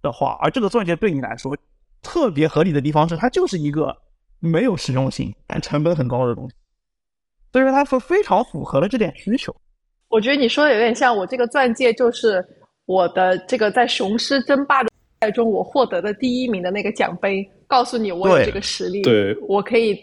[0.00, 1.56] 的话，而这个钻戒对你来说
[2.02, 3.94] 特别合理的地方是，它就是一个
[4.38, 6.54] 没有实用性但成本很高的东西，
[7.52, 9.54] 所以说它是非常符合了这点需求。
[10.08, 12.42] 我觉得你说的有点像，我这个钻戒就是
[12.86, 14.91] 我的这个在雄狮争霸的
[15.22, 17.48] 赛中我获得的第一名的那个奖杯。
[17.68, 19.94] 告诉你，我有这个实力，对，我可以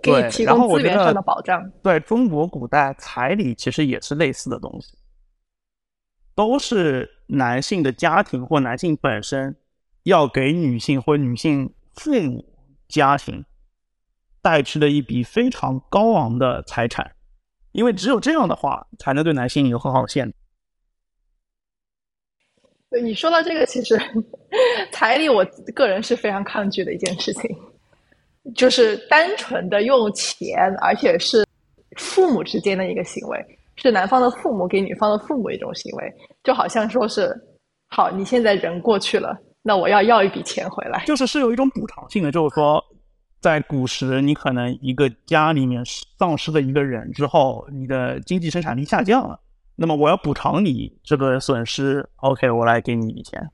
[0.00, 1.70] 给你提供资源上的保障。
[1.82, 4.96] 对中国古代彩礼其实也是类似的东西，
[6.34, 9.54] 都是男性的家庭或男性本身
[10.04, 12.42] 要给女性或女性父母
[12.88, 13.44] 家庭
[14.40, 17.16] 带去的一笔非常高昂的财产，
[17.72, 20.34] 因为只有这样的话，才能对男性有很好的限制。
[23.00, 24.00] 你说到这个，其实
[24.92, 27.50] 彩礼，我个人是非常抗拒的一件事情，
[28.54, 31.44] 就是单纯的用钱，而且是
[31.96, 33.44] 父母之间的一个行为，
[33.76, 36.12] 是男方的父母给女方的父母一种行为，
[36.44, 37.34] 就好像说是，
[37.88, 42.82] 好，你现在人过去了，那我要要一笔钱回来，就是是有一种补偿性的，就是说，
[43.40, 45.82] 在古时，你可能一个家里面
[46.18, 49.40] 丧失了一个人之后，你的经济生产力下降了。
[49.76, 53.50] 那么我要补偿你这个损失，OK，我来给你一笔钱。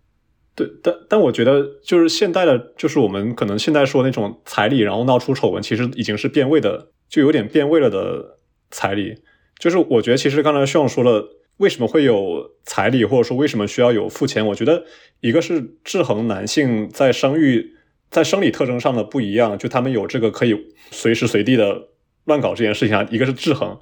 [0.54, 8.38] 对，但但我觉得就是现代的，就是我们可能现在说那种彩礼，然后闹出丑闻，其实已经是变味的，就有点变味了的
[8.70, 9.14] 彩礼。
[9.58, 14.46] 就是我觉得，其实刚才徐勇说了，为什么会有彩礼，或者说为什么需要有付钱？
[14.46, 14.84] 我觉得
[15.20, 17.74] 一个是制衡男性在生育、
[18.10, 20.54] 在生理特征上的不一样，就他们有这个可以
[20.90, 21.88] 随时随地的
[22.24, 23.08] 乱搞这件事情啊。
[23.10, 23.78] 一个是制衡。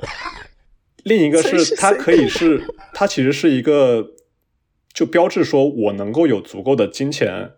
[1.04, 4.10] 另一个是，它可以是，它其实是一个，
[4.92, 7.52] 就标志说我能够有足够的金钱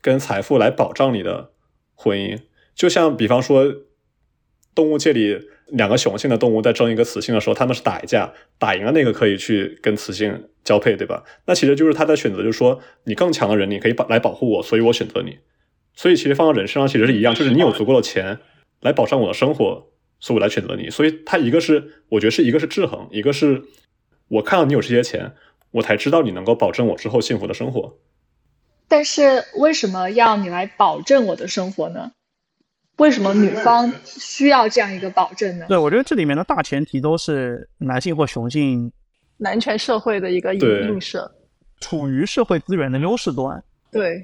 [0.00, 1.50] 跟财富来保障你的
[1.94, 2.40] 婚姻。
[2.74, 3.74] 就像比方说，
[4.74, 11.24] 动物界里两个雄性的动物在争一个雌性的时候，他们是打一架，打赢了那个可以去跟雌性交配，对吧？
[11.46, 15.38] 那其实就是他在选择，就是说你更强的人，你可以保来保护我，所以我选择你。
[15.94, 18.38] 所以其实放到人身上其实是一样，就是你有足够的钱
[18.80, 19.88] 来保障我的生活。
[20.20, 23.62] 所以我来选择你，所以他一个是我觉得是一个是制衡，一个是
[24.28, 25.32] 我看到你有这些钱，
[25.70, 27.98] 我才知道你能够保证我之后幸福的生活。
[28.88, 32.10] 但是为什么要你来保证我的生活呢？
[32.96, 35.66] 为什么女方需要这样一个保证呢？
[35.68, 38.90] 对，我觉得这里面的大前提都是男性或雄性
[39.36, 41.30] 男权社会的一个映射，
[41.80, 43.62] 处于社会资源的优势端。
[43.92, 44.20] 对，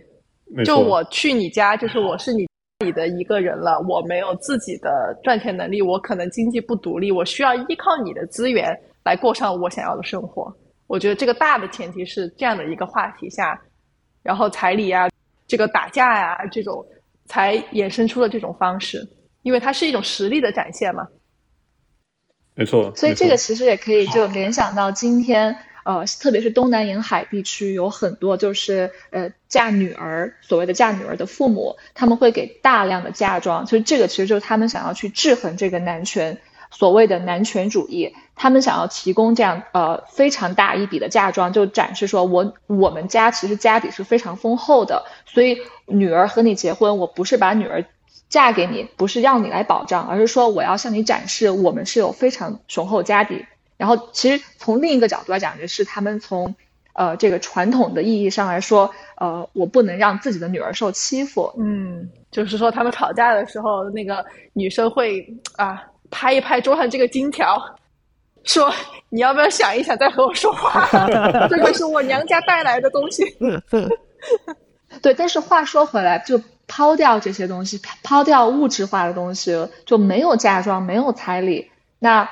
[0.64, 2.48] 就我去你家，就是我是你。
[2.80, 10.52] 里的一个人了，我没有自己的赚钱能力，我可能经济不独立，我需要依靠你的资源来过上我想要的生活。
[10.88, 13.60] 我觉得这个大的前提是这样的一个话题下，
[14.22, 15.08] 然后彩礼啊，
[15.46, 16.84] 这个打架呀，这种
[17.26, 19.06] 才衍生出了这种方式，
[19.42, 21.06] 因为它是一种实力的展现嘛。
[22.56, 25.56] 没错，所以这个其实也可以就联想到今天。
[25.84, 36.38] 呃，特别是东南沿海地区有很多，就是呃嫁女儿，所谓的嫁女儿的父母，他们会给大量的嫁妆，所以这个其实就是他们想要去制衡这个男权，
[36.70, 47.84] 所谓的男权主义，他们想要提供这样呃非常大一笔的嫁妆，就展示说我我们家其实家底是非常丰厚的，所以女儿和你结婚，我不是把女儿
[48.30, 53.44] 嫁给你，不是让你来保障，而是说我要向你展示我们是有非常雄厚家底。
[53.84, 56.54] 然后，其实从另一个角度来讲，就是他们从
[56.94, 61.52] 呃这个传统的意义上来说，呃，我不能让自己的女儿受欺负。
[61.58, 65.22] 嗯，就是说他们吵架的时候，那个女生会
[65.56, 67.62] 啊拍一拍桌上这个金条，
[68.44, 68.72] 说
[69.10, 70.88] 你要不要想一想再和我说话？
[71.50, 73.22] 这个是我娘家带来的东西。
[75.02, 82.26] 对，但是话说回来，就抛掉这些东西，抛掉物质化的东西，就没有嫁妆，没有彩礼，那。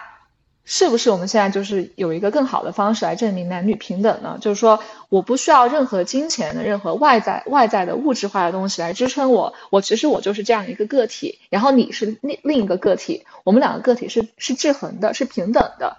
[0.65, 4.39] 是不是我们现在就是有一个更好的方式来证明男女平等呢？
[4.41, 15.97] 就是说，我不需要任何金钱的、任何外在外在的物质化的东西来支撑我，我其实我就是这样一个个体，然后你是另另一个个体，我们两个个体是是制衡的，是平等的。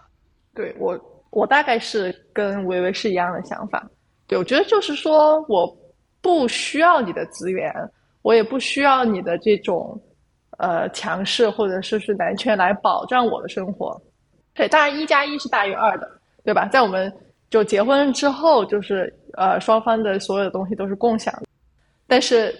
[0.55, 0.97] 对我，
[1.29, 3.85] 我大概是跟维维是一样的想法。
[4.27, 5.77] 对我觉得就是说，我
[6.21, 7.69] 不需要你的资源，
[8.21, 9.99] 我也不需要你的这种
[10.57, 14.01] 呃强势或者说是男权来保障我的生活。
[14.53, 16.09] 对，当然一加一是大于二的，
[16.43, 16.67] 对吧？
[16.67, 17.11] 在我们
[17.49, 21.33] 就结婚之后，就是呃双方的所有的东西都是共享，
[22.07, 22.53] 但是。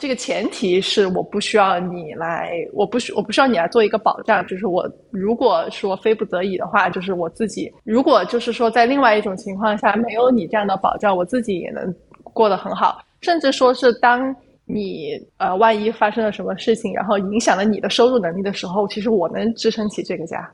[0.00, 7.70] 这个前提是我不需要你来，我不需我不需要你来做一个保障，就是我如果说非不得已的话，就是我自己。
[7.84, 12.98] 如果就是说在另外一种情况下没有你这样的保障，我自己也能过得很好。
[13.20, 14.34] 甚至说是当
[14.64, 20.50] 你呃万一发生了什么事情，然后影响了你的收入能力的时候，其实我能支撑起这个家，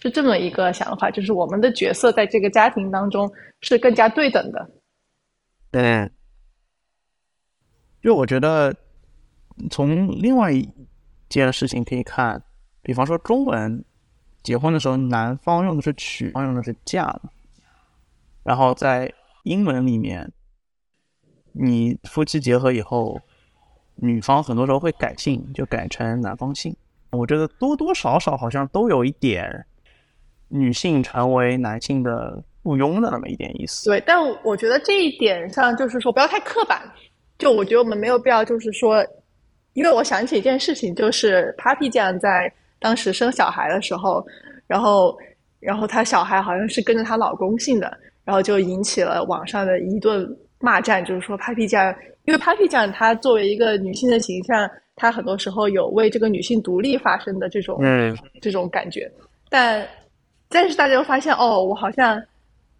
[0.00, 1.10] 是这么一个想法。
[1.10, 4.70] 就是我们的角色在这个家庭当中是更加对等的。
[5.70, 6.10] 对，
[8.02, 8.74] 就我觉得。
[9.70, 10.66] 从另外一
[11.28, 12.42] 件事情可以看，
[12.80, 13.84] 比方说中文
[14.42, 17.14] 结婚的时候，男方用的是娶，女方用的是嫁
[18.42, 20.32] 然后在英文里面，
[21.52, 23.20] 你夫妻结合以后，
[23.96, 26.74] 女方很多时候会改姓，就改成男方姓。
[27.10, 29.66] 我觉得多多少少好像都有一点
[30.50, 33.88] 女性成为男性的附庸的那么一点意思。
[33.88, 36.82] 对，但我觉得这一点上就是说不要太刻板。
[37.38, 39.02] 就我觉得我们没有必要就是说。
[39.74, 44.22] 因为我想起一件事情，就是 Papi 酱在当时生小孩的时候，
[44.66, 45.16] 然后，
[45.60, 59.08] 然后她小孩好像是跟着她老公姓的，然后就引起了网上的一顿骂战，就是说 Papi 酱，因为 Papi 酱她作为一个女性的形象，她很多时候有为这个女性独立发声的这种，嗯，这种感觉，
[59.48, 59.86] 但，
[60.50, 62.20] 但是大家又发现，哦，我好像，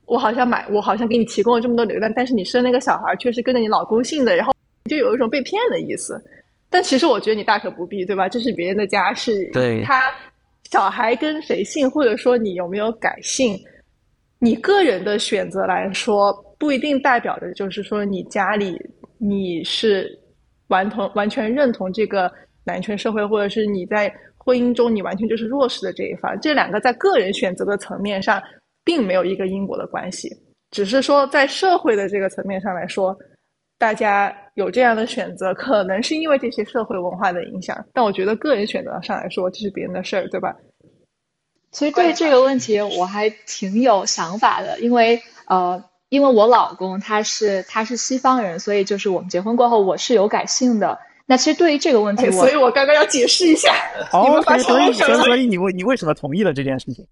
[0.04, 4.52] 我好像买，我好像给你提供了这么多流量，但是你生那个小孩却是跟着你老公姓的，然后
[4.90, 6.22] 就有一种被骗的意思。
[6.68, 8.28] 但其实我觉得你大可不必，对吧？
[8.28, 9.50] 这是别人的家，是
[9.84, 10.12] 他
[10.70, 13.56] 小孩跟谁姓，或者说你有没有改姓，
[14.38, 18.80] 你个人的选择来说，不一定代表着就是说你家里
[19.18, 20.16] 你是
[20.68, 22.30] 完同完全认同这个
[22.64, 26.36] 男权社会，或者是你在婚姻中你完全就是弱势的这一方。
[26.40, 28.42] 这两个在个人选择的层面上，
[28.84, 30.28] 并没有一个因果的关系，
[30.70, 33.16] 只是说在社会的这个层面上来说。
[33.78, 40.54] 大家有这样的选择，可能是因为这些社会文化的影响，但我觉得个人选择上来说，这是别人的事儿，对吧？
[41.72, 50.98] 其实对这个问题我还挺有想法的，因为呃，因为我老公他是他是西方人，所以就是我们结婚过后我是有改姓的。
[51.30, 53.72] 那其实对于这个问题，所以我刚刚要解释一下。
[54.12, 57.06] 哦，所以所以你为你为什么同意了这件事情？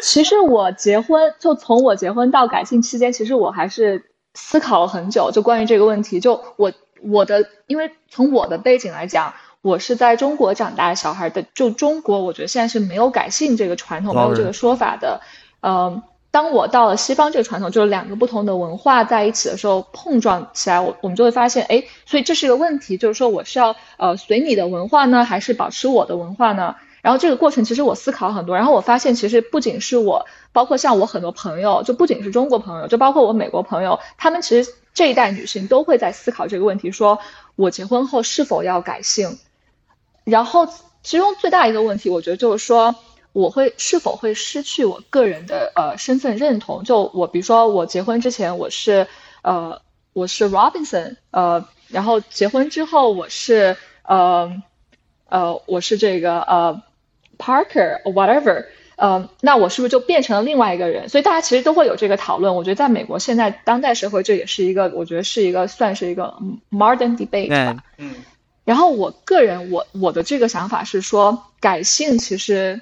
[0.00, 4.06] 其实我结婚就从我结婚到改姓期间，其实我还是。
[4.34, 6.18] 思考了很久，就关于这个问题。
[6.18, 11.44] 就我我的，因为从我的背景来讲，我是在中国长大的小孩的。
[11.54, 15.20] 就中国，我觉得现在是没有改姓这个传统，没有这个说法的。
[15.60, 26.74] 嗯，当我到了西方这个传统，就是两个不同的文化在一起的时候碰撞起来，我我们就会发现，哎，所以这是一个问题，就是说我是要呃随你的文化呢，还是保持我的文化呢？
[27.02, 37.18] 然后这个过程其实我思考很多，然后我发现其实不仅是我，包括像我很多朋友，就不仅是中国朋友，就包括我美国朋友，他们其实这一代女性都会在思考这个问题：说
[37.56, 39.38] 我结婚后是否要改姓？
[40.24, 40.66] 然后
[41.02, 42.94] 其中最大一个问题，我觉得就是说，
[43.32, 46.84] 我会是否会失去我个人的呃身份认同？
[46.84, 49.06] 就我比如说我结婚之前我是
[49.42, 49.80] 呃
[50.12, 54.62] 我是 Robinson，呃，然后结婚之后我是呃
[55.28, 56.82] 呃我是这个呃。
[57.38, 61.08] Parker whatever，呃，那我是不是就变成了另外一个人？
[61.08, 62.54] 所以大家其实都会有这个讨论。
[62.54, 66.36] 我觉得在美国现在当代社会，这也是一个我觉得是一个算是一个
[66.70, 67.82] modern debate 吧。
[67.98, 68.14] 嗯。
[68.64, 72.80] 然后我个人我我的这个想法是说，改姓其实，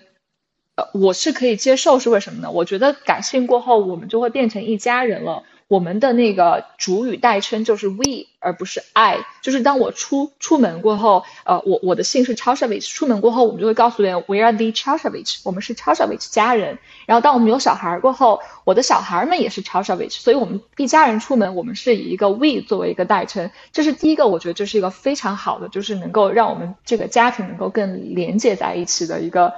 [0.92, 2.50] 我是可以接受，是为什么呢？
[2.50, 5.42] 我觉得改姓过后，我们就会变成一家人了。
[5.68, 9.18] 我们的那个主语代称就是 we，而不是 I。
[9.40, 12.92] 就是当我出出门过后，呃，我我的姓是 Chashovich。
[12.92, 16.76] 出门过后，我们就会告诉别人 we are the Chashovich，我们是 Chashovich 家人。
[17.06, 23.48] 然后当我们有小孩过后，我的小孩们也是 Chashovich，所以我们一家人出门，我们是以一个 we 作为一个代称。
[23.70, 29.54] 这是第一个，我觉得这是一个非常好的，就是能够让我们这个家庭能够更连接在一起的一个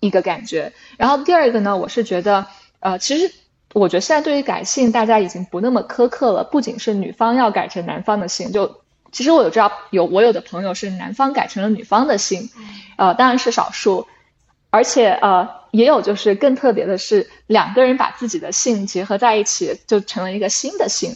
[0.00, 0.72] 一个感觉。
[0.96, 2.46] 然后第二个呢，我是觉得，
[2.80, 3.32] 呃，其实。
[3.72, 6.44] 我觉得现在对于改姓，大家已经不那么苛刻了。
[6.44, 8.80] 不仅是女方要改成男方的姓，就
[9.12, 12.48] 其实我有知道有我有的朋友是男方改成了女方的姓，
[12.96, 14.06] 呃，当然是少数。
[14.70, 21.12] 而且呃，也有就是更特别的是，两个人把自己的姓结合在一起，就成了一个新的姓。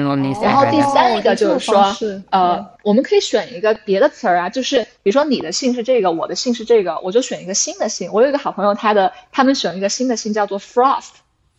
[0.00, 1.96] 然后第三一个就是说，
[2.30, 8.10] 呃，我们可以选一个别的词儿啊，就是比如说你的姓是这个，我的姓是这个，我就选一个新的姓。
[8.12, 11.10] 我有一个好朋友，他的他们选了一个新的姓叫做 Frost。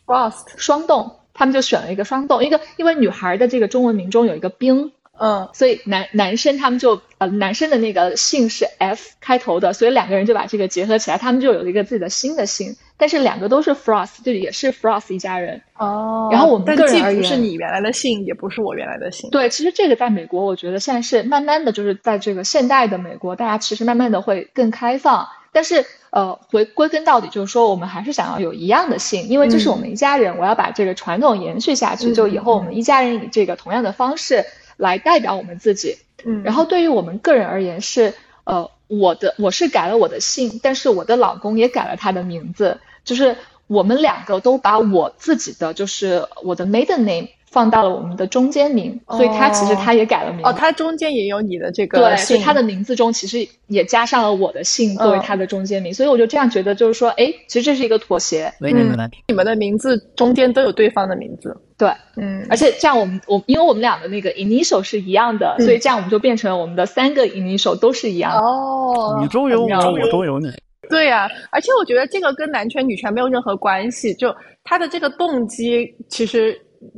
[0.06, 15.62] Frost 双洞，他们就选了一个双洞，一个因为女孩的这个中文名中有一个冰，嗯，所以男男生他们就呃男生的那个姓是 F 开头的，所以两个人就把这个结合起来，他们就有了一个自己的新的姓，但是两个都是 Frost，就也是 Frost 一家人。
[15.78, 19.30] 哦然后我们个人而言是你原来的姓，也不是我原来的姓。
[19.30, 25.28] 对，其实这个在美国，我觉得现在是慢慢的就是在这个现代的美国，大家其实慢慢的会更开放。
[25.52, 35.98] 但是呃，回归根到底就是说，我们还是想要有一样的姓，因为这是我们一家人，我要把这个传统延续下去，嗯就以后我们一家人以这个同样的方式来代表我们自己。
[36.26, 38.14] 嗯，然后对于我们个人而言是，
[38.46, 43.36] 呃，我的我是改了我的姓，但是我的老公也改了他的名字，就是
[43.68, 50.46] 我们两个都把我自己的就是我的 maiden name 放到了我们的中间名，所以他其实他也改了名。
[50.46, 59.08] 哦，他中间也有你的这个对，所姓，以他的名字中其实也加上了我的姓作为嗯他的中间名，所以我就这样觉得，就是说，哎，其实这是一个妥协，所以你们呢？
[59.30, 61.56] 你们的名字中间都有对方的名字。
[61.78, 68.40] 对，嗯，而且这样我们我因为我们俩的那个 initial 是一样的，嗯所以这样我们就变成了我们的三个 initial 都是一样的。
[68.40, 70.52] 哦，你中有我，我中有你。
[70.88, 74.34] 对呀、而且我觉得这个跟男权女权没有任何关系，就
[74.64, 76.56] 他的这个动机，其实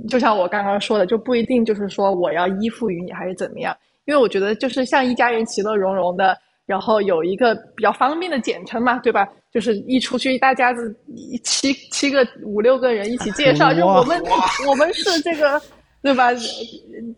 [0.09, 3.75] 就像我刚刚说的，就不一定就是说我要依附于你还是怎么样，
[4.05, 9.27] 因为我觉得就是像一家人其乐融融的，然后有一个比较方便的简称嘛，对吧？
[9.51, 14.21] 就是一出去一大家子一七七个五六个人一起介绍，就我们
[14.67, 15.59] 我们是这个
[16.01, 16.29] 对吧？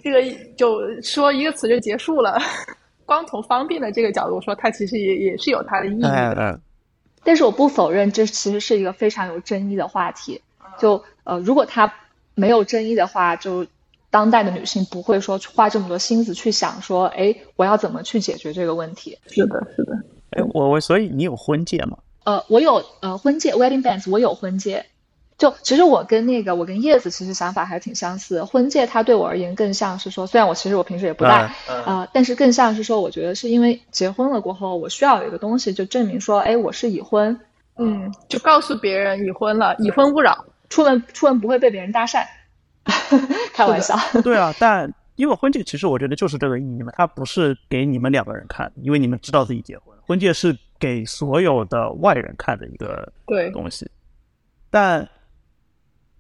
[0.02, 0.22] 这个
[0.56, 2.38] 就说一个词就结束了。
[3.06, 6.10] 光从方便的这个角度说，它其实也也是有它的意义的。
[6.10, 6.56] 哎哎，
[7.24, 10.40] 但是我不否认，这其实是一个非常有争议的话题。
[10.78, 11.92] 就呃，如果它
[12.40, 13.68] 没有争议的话，就
[14.10, 19.18] 当代的女性不会说花这么多心思去想说，哎，我要怎么去解决这个问题。
[19.28, 19.94] 是的，是的。
[20.32, 21.98] 哎，我我所以你有婚戒吗？
[22.24, 24.86] 呃，我有呃婚戒 wedding bands，我有婚戒。
[25.38, 28.44] 就其实我跟那个我跟叶子其实想法还挺相似。
[28.44, 37.40] 婚戒它对我而言更像是说，虽然我其实我平时也不戴，嗯呃，但是更像是说，我觉得是因为结婚了过后，我需要有一个东西就证明说，哎，我是已婚，
[37.78, 40.46] 嗯，就告诉别人已婚了，已婚勿扰。
[40.70, 42.26] 出门出门不会被别人搭讪。
[43.54, 53.88] 开玩笑，对啊，但因为婚戒其实我觉得就是这个意义嘛，它不是给你们两个人看，因为你们知道自己结婚，婚戒是给所有的外人看的一个对东西，
[54.72, 55.08] 但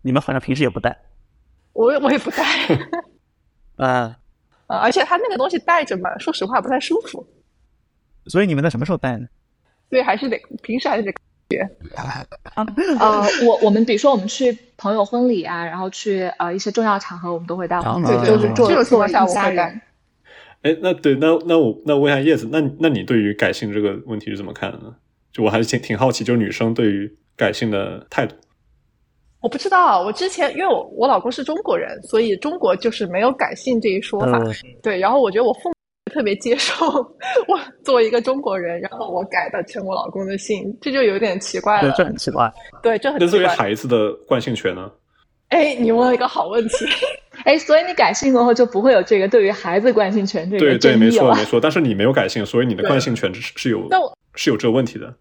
[0.01, 0.95] 你们好像平时也不戴
[1.73, 2.43] 我我也不戴
[3.77, 4.15] 啊、
[4.67, 7.25] 啊，而且它那个东西戴着嘛，说实话不太舒服，
[8.25, 9.27] 所以你们在什么时候戴呢？
[9.89, 11.11] 所以还是得平时还是得
[12.99, 19.81] 呃，我 我们比如说我们去朋友婚礼啊，然后去呃一些重要场合，我们都会戴婚戒，对就是做这种情况下做一家我会戴人。
[20.61, 24.93] 哎，那对，那那我那问一下叶子，那那你对于改姓这个问题是怎么看的呢？
[25.31, 28.35] 就我还是挺挺好奇，就是女生对于改姓的态度。
[29.41, 34.37] 我不知道，我之前因为我我老公是中国人，所以中国就是没有改姓这一说法。
[34.37, 35.75] 呃对，然后我觉得我父母
[36.09, 36.85] 特别接受
[37.47, 41.95] 我作为一个中国人，然后我改的成我老公的姓，这就有点奇怪对，了。
[41.97, 42.51] 这很奇怪。
[42.83, 43.55] 对，这很那作为奇怪。
[43.55, 44.91] 孩子的惯性权呢？
[45.49, 46.85] 哎，你问了一个好问题。
[47.45, 51.45] 哎，所以你改姓过后就不会有这个对于孩子惯性权这个对对，争议了没错 没。
[51.45, 51.59] 错。
[51.61, 55.15] 但是你没有改姓，所以你的惯性权是是有那我是有这个问题的。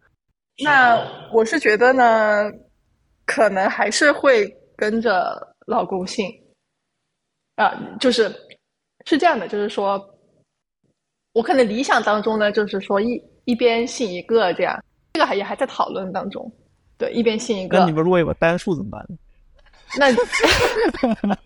[0.65, 1.01] 那
[1.33, 2.51] 我是觉得呢，
[3.25, 6.27] 可能还是会跟着老公姓，
[7.55, 8.29] 啊、就是
[9.07, 10.05] 是这样的，就是说，
[11.39, 14.77] 我可能理想当中呢，就是说一一边信一个这样，
[15.13, 16.53] 这个还也还在讨论当中，
[16.99, 19.17] 对，一边信一个那你，们如果有个单数怎么办呢？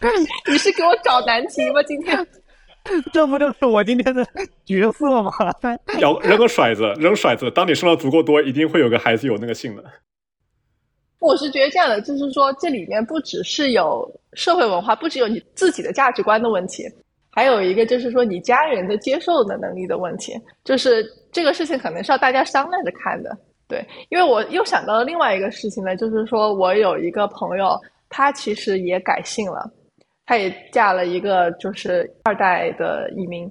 [0.00, 0.08] 那
[0.50, 1.82] 你是给我找难题吗？
[1.82, 2.26] 今天
[3.12, 4.26] 这不就是我今天的
[4.64, 5.30] 角色吗？
[6.00, 7.50] 要扔个骰子，扔骰子。
[7.50, 9.84] 当你生的足够多，一定会有个孩子有那个姓的。
[11.18, 16.84] 我是觉得这样的，就是说这里面不只是有社会文化，不只有你自己的价值观的问题，
[17.32, 20.32] 还有一个就是说你家人的接受的能力的问题。
[20.62, 23.84] 就是这个事情可能是要大家商量着看的，对。
[24.10, 27.76] 因为我又想到了另外一个事情呢，就是说我有一个朋友，
[28.08, 29.68] 她其实也改姓了，
[30.26, 33.50] 她也嫁了一个就是二代的移民，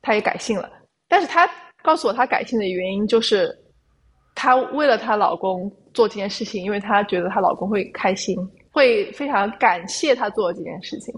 [0.00, 0.70] 她也改姓了，
[1.08, 1.50] 但是她
[1.82, 3.54] 告诉我她改姓的原因就是。
[4.38, 8.36] 她为了她老公做这件事情，因为她觉得她老公会开心，
[8.70, 11.14] 会非常感谢她做这件事情。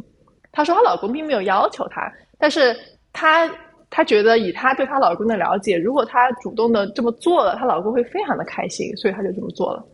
[0.59, 2.77] 她说她老公并没有要求她，但是
[3.13, 3.49] 她
[3.91, 9.87] 她觉得以她对她老公的了解，如果她主动的这么做了，她老公会非常的开心，所以她就这么做了。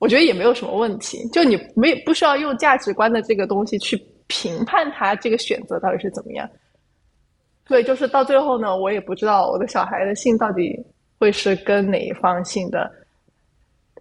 [0.00, 6.50] 我觉得也没有什么问题，就你没不需要用价值观的这个东西去评判他这个选择到底是怎么样。
[7.68, 10.76] 所以就是到最后呢，我也不知道我的小孩的姓到底
[11.20, 12.90] 会是跟哪一方姓的，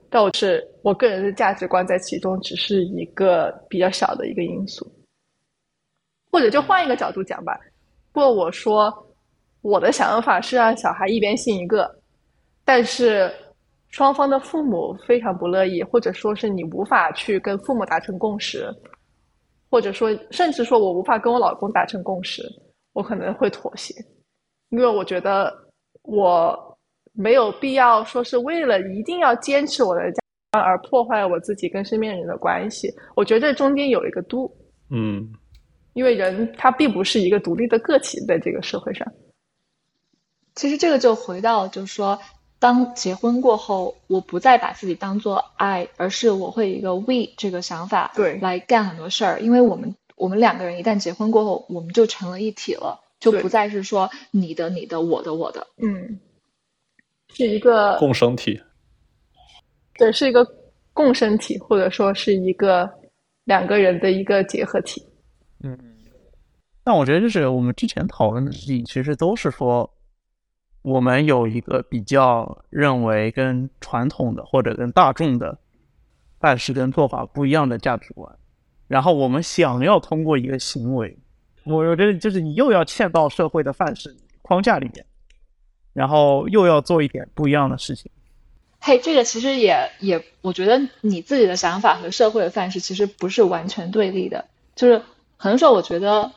[0.10, 4.92] 但我是我个人的价值观在其中只是一个比较小的一个因素。
[6.34, 7.60] 或者就换一个角度讲吧，
[8.12, 8.92] 如果我说
[9.62, 11.96] 我的想法是让小孩一边信一个，
[12.66, 13.32] 但是
[13.90, 18.68] 双方的父母非常不乐意，或者说是你无法去跟父母达成共识，
[19.70, 22.42] 或者说甚至说我无法跟我老公达成共识，
[22.94, 23.94] 我可能会妥协，
[24.70, 25.54] 因为我觉得
[26.02, 26.58] 我
[27.14, 30.20] 没有必要说是为了一定要坚持我的家
[30.60, 32.92] 而破坏我自己跟身边人的关系。
[33.16, 34.52] 我觉得这中间有一个度，
[34.90, 35.32] 嗯，
[35.94, 39.08] 因为人他并不是一个独立的个体，在这个社会上。
[40.56, 42.20] 其实这个就回到，就是说，
[42.60, 49.40] 当结婚过后，我不再把自己当做爱，而是我会一个 we 这个想法，对来干很多事儿。
[49.40, 55.66] 因为我们我们两个人一旦结婚过后，我们就成了一体了，就不再是说你的、你的、我的、我的。
[55.78, 56.20] 嗯，
[57.34, 58.62] 是一个共生体。
[59.96, 60.48] 对，是一个
[60.94, 62.90] 共生体，或者说是一个
[63.44, 65.04] 两个人的一个结合体。
[65.64, 65.78] 嗯，
[66.84, 69.90] 但我觉得就是我们之前讨论的事情，其实都是说，
[70.82, 75.58] 我们有一个比较认为跟传统的或者跟大众的
[76.38, 78.30] 办事跟做法不一样的价值观，
[78.88, 81.18] 然后我们想要通过一个行为，
[81.64, 85.06] 我觉得就是你又要嵌到社会的范式框架里面，
[85.94, 88.12] 然后又要做一点不一样的事情。
[88.82, 94.44] 嘿，这个其实也也，我觉得你自己的想法和社会的范式其实不是完全对立的，
[94.76, 95.02] 就是
[95.44, 96.32] 很多时候我觉得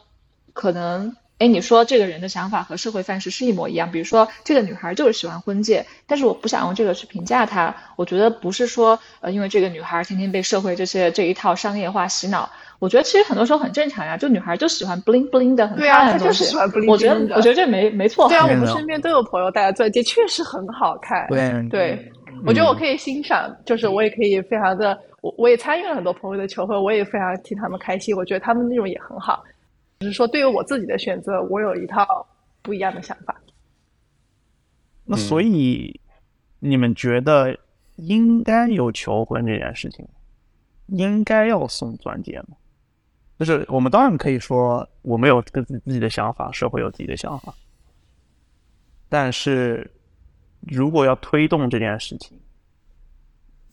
[0.52, 12.50] 可能，哎，你说这个人的想法和社会范式是一模一样，比如说这个女孩就是喜欢婚戒，但是我不想用这个去评价她，我觉得不是说呃，因为这个女孩天天被社会这些这一套商业化洗脑，
[12.80, 21.28] 我觉得其实很多时候很正常呀，就女孩就喜欢 bling bling 的很对啊漂亮的东西，她就是喜欢 bling 我觉得我觉得这没没错，对啊，我们身边都有朋友戴钻戒，确实很好看。
[21.28, 22.12] 对对，
[22.44, 28.14] 我觉得我可以欣赏，就是我也可以非常的，我我也参与了很多朋友的求婚，我也非常替他们开心。
[28.16, 29.44] 我觉得他们那种也很好，
[30.00, 32.26] 只是说对于我自己的选择，我有一套
[32.62, 33.34] 不一样的想法。
[35.04, 36.00] 那所以
[36.58, 37.56] 你们觉得
[37.96, 40.06] 应该有求婚这件事情？
[40.88, 42.56] 应该要送钻戒吗？
[43.38, 47.52] 就是我们当然可以说我们有自自己的想法，社会有自己的想法，
[49.08, 49.90] 但是
[50.66, 52.38] 如果要推动这件事情，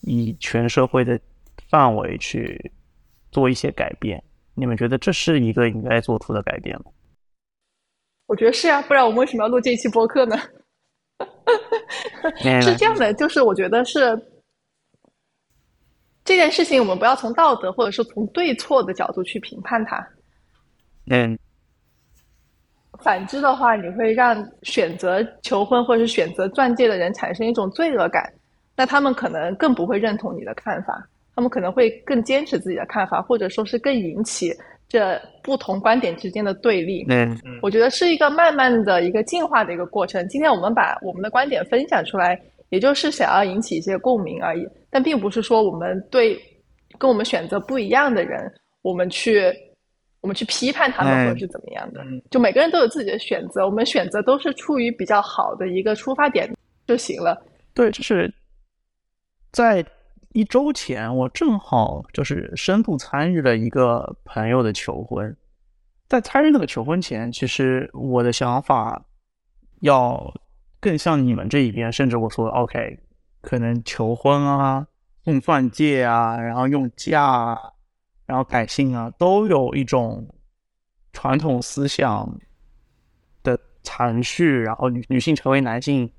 [0.02, 1.20] 以全社会的
[1.70, 2.72] 范围去
[3.32, 4.24] 做一些改变，
[4.54, 6.86] 你们觉得这是一个应该做出的改变吗？
[8.28, 10.38] 我觉得是啊、不然我们为什么要录这一期播客呢？
[12.62, 14.18] 是这样的，就是我觉得是
[16.24, 20.08] 这件事情，我们不要从道德或者是从对错的角度去评判它。
[21.08, 21.38] 嗯
[23.04, 28.24] 反之的话，你会让选择求婚或者是选择钻戒的人产生一种罪恶感，
[28.76, 34.52] 那他们可能更不会认同你的看法，他们可能会更坚持自己的看法，或者说是更引起
[34.88, 37.06] 这不同观点之间的对立。
[37.10, 40.28] 嗯我觉得是一个慢慢的一个进化的一个过程。
[40.28, 42.40] 今天我们把我们的观点分享出来，
[42.70, 46.40] 也就是想要引起一些共鸣而已，但并不是说我们对
[46.98, 48.52] 跟我们选择不一样的人，
[48.82, 49.52] 我们去
[50.24, 52.02] 我们去批判他们哎或者是怎么样的。
[52.32, 56.50] 就每个人都有自己的选择，我们选择都是出于比较好的一个出发点
[56.88, 57.46] 就行了。
[57.74, 58.34] 对，就是
[59.52, 59.86] 在
[60.32, 65.36] 一周前，我正好就是深度参与了一个朋友的求婚。
[66.08, 69.04] 在参与那个求婚前，其实我的想法
[69.82, 70.34] 要
[70.80, 72.98] 更像你们这一边，甚至我说 OK，
[73.42, 74.88] 可能求婚啊、
[75.26, 77.73] 送钻戒啊，然后用嫁啊，
[78.26, 80.28] 然后改姓啊，都有一种
[81.12, 82.40] 传统思想
[83.44, 86.10] 的残序，然后女女性成为男性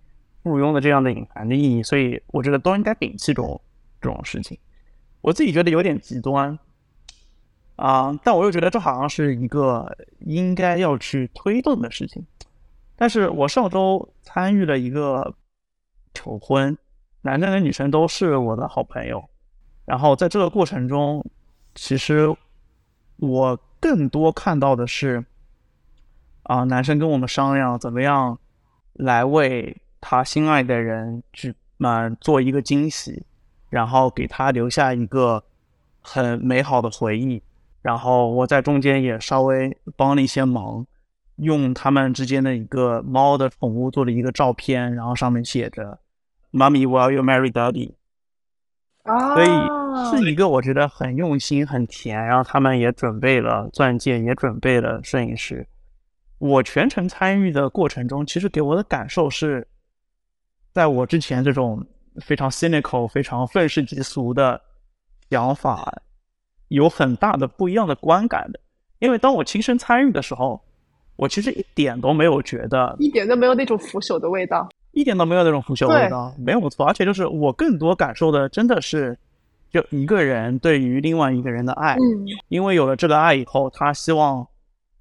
[0.43, 3.61] 附庸的这样的隐含的意义，所以我觉得都应该摒弃这种
[4.01, 4.59] 这种事情。
[5.21, 6.59] 我自己觉得有点极端
[7.77, 12.25] 啊、但我又觉得这好像是一个应该要去推动的事情。
[12.95, 15.35] 但是我上周参与了一个
[16.15, 16.79] 求婚，
[17.23, 19.29] 男生跟女生都是我的好朋友，
[19.85, 21.29] 然后在这个过程中，
[21.75, 22.35] 其实
[23.17, 25.25] 我更多看到的是
[26.45, 28.39] 啊、男生跟我们商量怎么样
[28.93, 33.25] 来为他心爱的人去嗯做一个惊喜，
[33.71, 35.43] 然后给他留下一个
[36.01, 37.43] 很美好的回忆。
[37.81, 40.87] 然后我在中间也稍微帮了一些忙，
[41.37, 45.99] 用他们之间的一个猫的宠物做了一个照片，然后上面写着
[46.53, 47.95] “Mommy, will you marry Daddy？”
[49.05, 55.67] 啊所以是一个我觉得很用心、很甜，然后他们也准备了钻戒，也准备了摄影师。
[56.39, 59.67] 我全程参与的过程中，其实给我的感受是，
[60.73, 61.87] 在我之前这种
[62.23, 64.61] 非常 cynical、非常愤世嫉俗的
[65.31, 66.03] 想法，
[66.69, 68.61] 有很大的不一样的观感的。
[68.99, 70.61] 因为当我亲身参与的时候，
[71.17, 76.87] 我其实一点都没有觉得，一点都没有那种腐朽的味道，一点都没有那种腐朽味道，没有错。
[76.87, 79.19] 而且就是我更多感受的，真的是
[79.71, 84.47] 就一个人对于另外一个人的爱，嗯，因为有了这个爱以后，他希望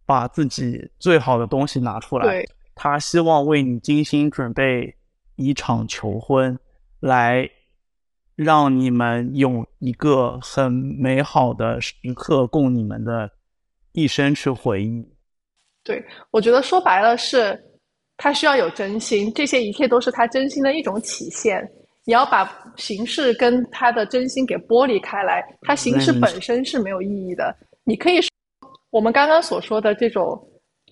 [0.06, 2.44] 把自己最好的东西拿出来，
[2.76, 4.96] 他希望为你精心准备
[5.36, 6.58] 一场求婚，
[7.00, 7.50] 来
[8.36, 13.30] 让你们有一个很美好的时刻，供你们的
[13.92, 15.08] 一生去回忆。
[15.84, 17.64] 对，我觉得说白了是，
[18.18, 21.68] 他需要有真心，这些一切都是他真心的一种体现。
[22.06, 27.56] 你要把形式跟他的真心给剥离开来，他形式本身是没有意义的。
[27.86, 28.30] 你可以说，
[28.92, 30.38] 我们刚刚所说的这种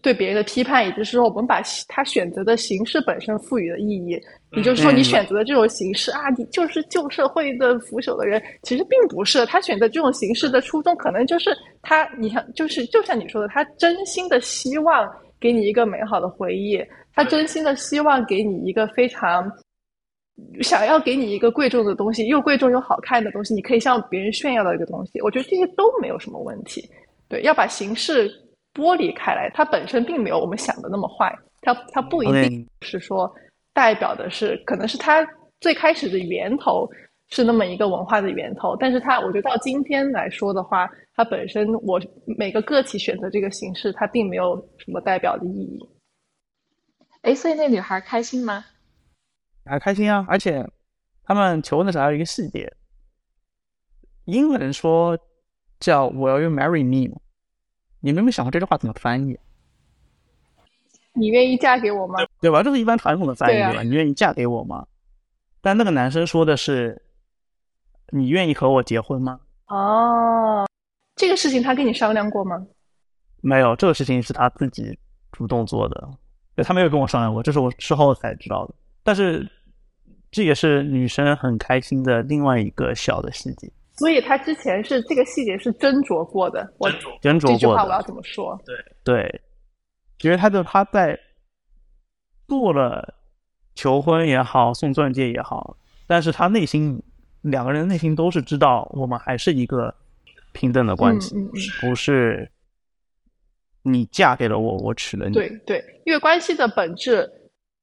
[0.01, 4.17] 对别人的批判，也就是说，我们把他选择的形式本身赋予了意义。
[4.55, 9.45] 也就是说，你选择的这种形式啊，你就是旧社会的腐朽的人，其实并不是。
[9.45, 15.09] 他选择这种形式的初衷，可能就是他，你看，就是就像你说的，他真心的希望
[15.41, 16.81] 给你一个美好的回忆，
[17.13, 19.51] 他真心的希望给你一个非常
[20.61, 25.19] 想要给你一个贵重的东西，又贵重又好看的东西，你可以向别人炫耀的一个东西。
[25.21, 26.89] 我觉得这些都没有什么问题。
[27.27, 28.31] 对，要把形式
[28.73, 33.29] 剥离开来，它本身并没有我们想的那么坏，它它不一定是说。
[33.73, 35.25] 代表的是，可能是它
[35.61, 36.85] 最开始的源头
[37.31, 41.99] 是那么一个文化的源头，但是它，我觉得到今天来说的话，它本身我
[42.37, 45.79] 每个个体选择这个形式，它并没有什么代表的意义。
[47.21, 48.65] 哎，所以那女孩开心吗？
[49.63, 50.25] 还开心啊！
[50.27, 50.67] 而且
[51.23, 52.73] 他们求婚的时候还有一个细节，
[54.25, 55.17] 英文人说
[55.79, 57.15] 叫 “Will you marry me？”
[58.01, 59.39] 你们有没有想过这句话怎么翻译？
[61.13, 62.15] 你愿意嫁给我吗？
[62.41, 62.63] 对吧？
[62.63, 63.83] 这是一般传统的翻译对吧？
[63.83, 64.85] 你愿意嫁给我吗？
[65.61, 66.99] 但那个男生说的是，
[68.11, 69.39] 你愿意和我结婚吗？
[69.67, 70.67] 哦，
[71.15, 72.65] 这个事情他跟你商量过吗？
[73.41, 74.97] 没有，这个事情是他自己
[75.31, 76.09] 主动做的，
[76.55, 78.75] 对他没有跟我商量过，这是我事后才知道的。
[79.01, 79.49] 但是
[80.29, 83.71] 这也是女生很开心的另外一个小的细节。
[83.93, 86.63] 所以他之前是这个细节是斟酌过的。
[86.79, 87.51] 斟酌，斟酌过。
[87.51, 88.59] 这句话我要怎么说？
[88.65, 89.41] 对对。
[90.21, 91.19] 因为他的他在
[92.47, 93.15] 做了
[93.73, 97.01] 求婚也好，送钻戒也好，但是他内心
[97.41, 99.93] 两个人内心都是知道，我们还是一个
[100.51, 101.35] 平等的关系，
[101.81, 102.49] 不是
[103.83, 105.33] 你嫁给了我，我娶了你。
[105.33, 107.29] 对对，因为关系的本质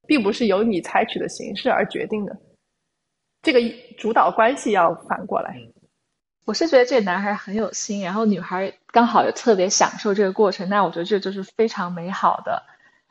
[0.07, 2.37] 并不是由你采取的形式而决定的，
[3.41, 3.59] 这个
[3.97, 5.57] 主导关系要反过来。
[6.45, 12.63] 我是觉得这男孩很有心，然后女孩刚好也特别享受这个过程，那我觉得这就是非常美好的。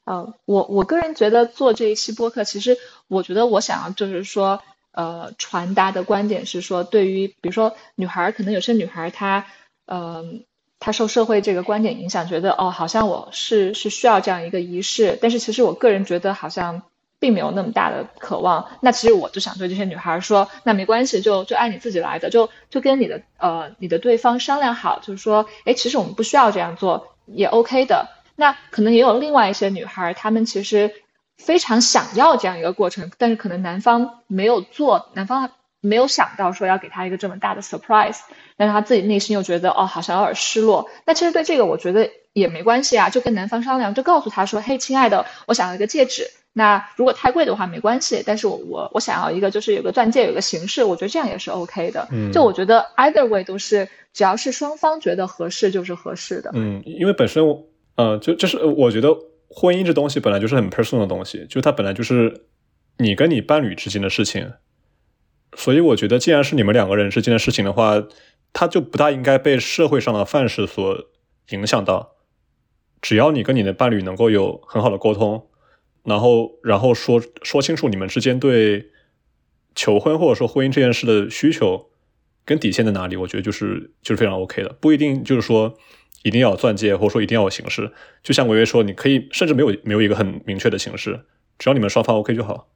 [0.05, 2.77] 呃，我我个人觉得做这一期播客，其实
[3.07, 4.61] 我觉得我想要就是说，
[4.99, 9.47] 呃，传达的观点是说，对于比如说女孩，可能有些女孩她，
[9.87, 10.45] 嗯，
[10.81, 16.83] 她受社会这个观点影响，觉得哦，好像我是是需要这样一个仪式，但是其实我个人觉得好像。
[17.21, 28.07] 并没有那么大的渴望，那其实我就想对这些女孩说，那没关系，就就按你自己来的，就就跟你的呃你的对方商量好，就是说，哎，其实我们不需要这样做，也 OK 的。
[28.37, 30.93] 那可能也有另外一些女孩，她们其实
[31.39, 38.19] 非常想要这样一个过程，但是可能男方没有做，男方没有想到说要给他一个这么大的 surprise，
[38.57, 40.91] 但是他自己内心又觉得哦，好像有点失落。
[41.07, 46.25] 那其实对这个，我觉得也没关系啊，就跟男方商量，就告诉他说，嘿，亲爱的，我想要一个戒指。
[46.53, 52.09] 那如果太贵的话没关系，但是我我我想要一个就是有个钻戒有个形式，我觉得这样也是 OK 的。
[52.11, 56.51] 嗯，就我觉得 either way 都是只要是双方觉得合适就是合适的。
[56.55, 57.63] 嗯，因为本身我
[57.95, 59.11] 呃就就是我觉得
[59.59, 62.45] 婚姻这东西本来就是很 personal 的东西，就它本来就是
[62.99, 64.53] 你跟你伴侣之间的事情，
[65.57, 68.03] 所以我觉得既然是你们两个人之间的事情的话，
[68.53, 71.09] 它就不大应该被社会上的范式所
[71.51, 72.15] 影响到。
[73.01, 75.47] 只要你跟你的伴侣能够有很好的沟通。
[76.05, 78.91] 然后，然后说说清楚你们之间对
[79.75, 81.91] 求婚或者说婚姻这件事的需求
[82.47, 85.77] 跟底线在哪里，我觉得就是就是非常 OK 的，不一定就是说
[86.23, 87.91] 一定要有钻戒，或者说一定要有形式。
[88.23, 91.19] 就像违约说，你可以甚至没有没有一个很明确的形式，
[91.59, 92.67] 只要你们双方 OK 就好。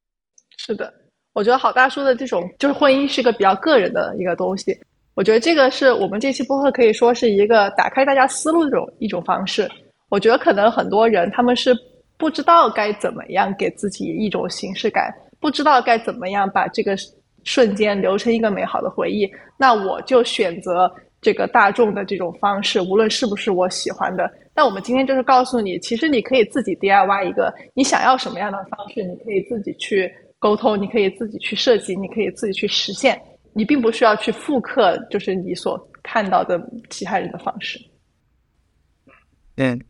[0.57, 0.93] 是的，
[1.33, 4.77] 我觉得好大叔的这种就是婚姻是个比较个人的一个东西，
[5.15, 9.71] 我觉得这个是我们这期播客可以说是一个打开大家思路的这种一种方式。
[10.09, 11.75] 我觉得可能很多人他们是。
[12.19, 16.97] 不知道该怎么样给自己一种形式感，不知道该怎么样把这个
[17.43, 20.89] 瞬间留成一个美好的回忆，那我就选择
[21.23, 24.31] 这个大众的这种方式，无论是不是我喜欢的。
[24.55, 33.19] 那我们今天就是告诉你，其实你可以自己 DIY 一个你想要什么样的方式，你可以自己去沟通，你可以自己去设计，你可以自己去实现，
[33.53, 36.61] 你并不需要去复刻，就是你所看到的
[36.91, 37.81] 其他人的方式。
[39.57, 39.81] 嗯，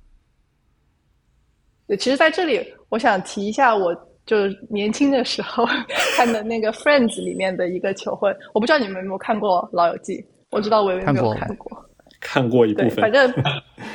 [1.88, 2.60] 对，其实在这里
[2.90, 3.92] 我想提一下，我
[4.26, 5.64] 就是年轻的时候
[6.14, 10.18] 看的那个《Friends》里面的一个求婚，我不知道你们有没有看过《老友记》，
[10.52, 11.90] 我知道微微没有看过，
[12.20, 13.32] 看过一部分，反正，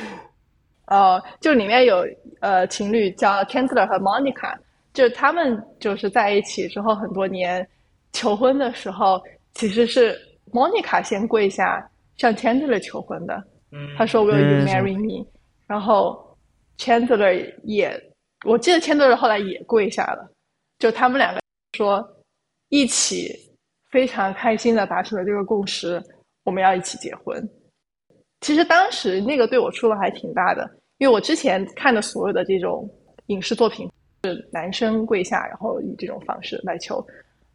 [0.86, 2.06] 呃，就里面有
[2.40, 4.54] 呃情侣叫 Chandler 和 Monica，
[4.92, 7.66] 就他们就是在一起之后很多年
[8.12, 9.18] 求婚的时候，
[9.54, 10.14] 其实是
[10.52, 13.42] Monica 先跪下向 Chandler 求婚的，
[13.96, 15.26] 他说 Will you marry me？
[15.66, 16.26] 然后。
[16.80, 18.00] Chandler 也，
[18.46, 20.30] 我记得 Chandler 后来也跪下了，
[20.78, 21.40] 就他们两个
[21.76, 22.08] 说
[22.68, 23.34] 一起
[23.90, 26.00] 非常开心的达成了这个共识，
[26.48, 27.46] 我们要一起结婚。
[28.40, 32.88] 其实当时那个对我触动还挺大的，因为我之前看的所有的这种
[33.26, 33.86] 影视作品
[34.24, 37.06] 是男生跪下，然后以这种方式来求。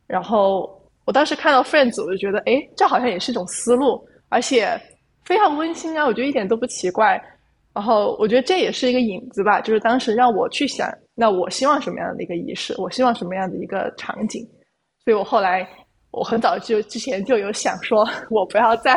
[0.05, 4.79] 然后我当时看到 Friends，我就觉得，哎，这好像也是一种思路，而且
[5.25, 7.19] 非常温馨啊，我觉得一点都不奇怪。
[7.73, 14.47] 然后我觉得这也是一个引子吧，就是当时让我去想，那我希望什么样的一个仪式，我希望什么样的一个场景，
[15.03, 15.67] 所以我后来
[16.13, 18.95] 我很早就之前就有想说，我不要在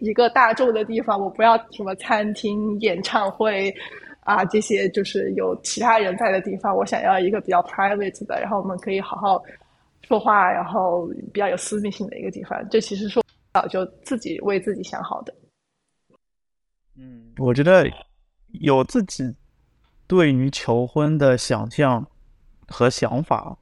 [0.00, 3.72] 一个大众的地方，我不要什么餐厅、演唱会
[4.20, 9.40] 啊这些，就是有其他人在的地方，我想要一个比较 private 的，然后我们可以好好
[10.08, 12.58] 说话，然后比较有私密性的一个地方。
[12.70, 13.20] 这其实是
[13.52, 15.34] 早就自己为自己想好的。
[16.96, 17.88] 嗯，我觉得。
[18.60, 19.34] 有自己
[20.06, 22.06] 对于求婚的想象
[22.68, 23.58] 和想法，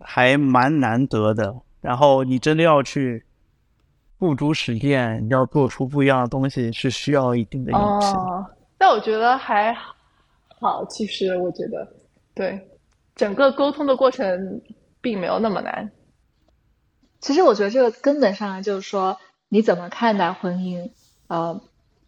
[0.00, 1.54] 还蛮难得的。
[1.80, 3.24] 然后你真的要去
[4.18, 8.06] 付诸实践，要做出不一样的东西，是需要一定的勇气。
[8.14, 8.44] 哦，
[8.76, 10.84] 但我觉得还好。
[10.86, 11.86] 其实我觉得，
[12.34, 12.68] 对
[13.14, 14.60] 整个沟通的过程
[15.00, 15.90] 并没有那么难。
[17.20, 19.18] 其实我觉得这个根本上就是说，
[19.48, 20.90] 你怎么看待婚姻？
[21.28, 21.60] 呃。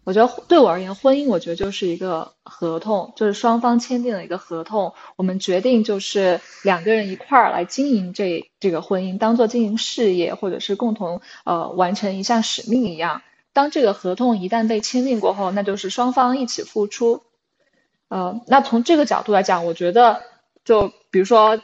[0.04, 13.22] 我觉得对我而言，婚姻我觉得就是一个合同，就是双方签订了一个合同，我们决定就是两个人一块儿来经营这这个婚姻，当做经营事业或者是共同呃完成一项使命一样。
[13.52, 17.22] 当这个合同一旦被签订过后，那就是双方一起付出。
[18.08, 20.20] 呃，那从这个角度来讲，我觉得
[20.64, 21.60] 就比如说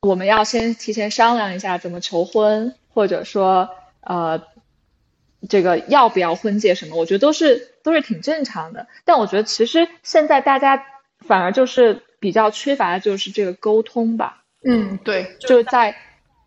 [0.00, 3.68] 我们要先提前商量一下怎么求婚，或者说
[4.00, 4.42] 呃。
[5.48, 8.86] 这个要不要婚戒什么，我觉得都是都是挺正常的。
[9.04, 10.84] 但我觉得其实现在大家
[11.20, 14.42] 反而就是比较缺乏的就是这个沟通吧。
[14.64, 15.94] 嗯，对，就是在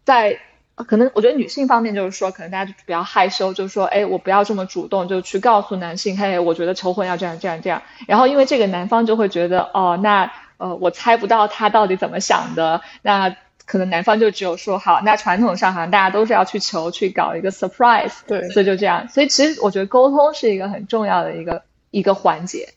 [0.03, 0.39] 在
[0.75, 7.83] 可能我觉得女性方面就是说，可能大家就比较害羞，就是说，哎，我不要这么主动，就去告诉男性，嘿，我觉得求婚要这样这样这样。
[8.07, 13.35] 然后因为这个男方就会觉得，哦，那呃，我猜不到他到底怎么想的，那。
[13.65, 19.07] 可能男方就只有说好，那传统上好像大家都是要去求去搞一个 surprise，对，所以就这样。
[19.07, 22.67] 所以其实我觉得沟通是一个很重要的一个一个环节。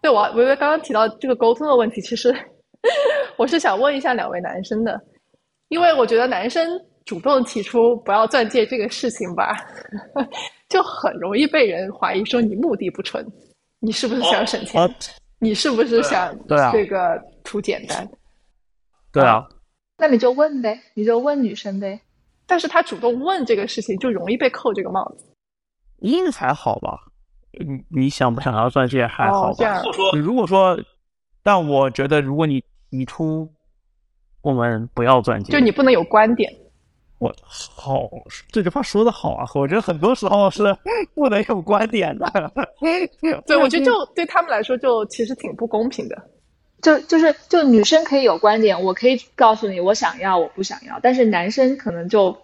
[0.00, 2.34] 对我微微刚刚提到这个沟通的问题，其实
[3.36, 5.00] 我是想问一下两位男生的，
[5.68, 6.68] 因为我觉得男生
[7.04, 9.56] 主动提出不要钻戒这个事情吧，
[10.68, 13.24] 就很容易被人怀疑说你目的不纯，
[13.78, 14.92] 你是不是想省钱？
[15.38, 16.36] 你是不是想
[16.72, 18.08] 这个图简单？
[19.12, 19.46] 对啊。
[20.02, 22.00] 那你就问呗，你就问女生呗。
[22.44, 25.24] 但是他主动问这个事情，就容易被扣这个帽子。
[26.00, 26.98] 应还好吧？
[27.52, 29.80] 你你想不想要钻戒还好吧？
[30.12, 30.76] 你如果说，
[31.40, 33.48] 但我觉得如果你提出
[34.42, 36.52] 我们不要钻戒，就你不能有观点。
[37.18, 38.10] 我好，
[38.50, 39.46] 这句话说的好啊！
[39.54, 40.76] 我觉得很多时候是
[41.14, 42.26] 不能有观点的。
[43.46, 46.16] 对，我觉得 就对他们来说，就其实挺不公平的。
[46.82, 52.36] 就就是就女生可以有观点，我可以告诉你我想要我不想要，但是男生可能就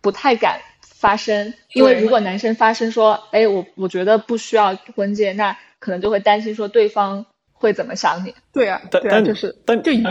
[0.00, 8.34] 不太敢发声，因为如果男生发声说，哎，我我觉得不需要婚戒，那可能就会担心说对方会怎么想你。
[8.50, 10.02] 对啊，但但就是但就一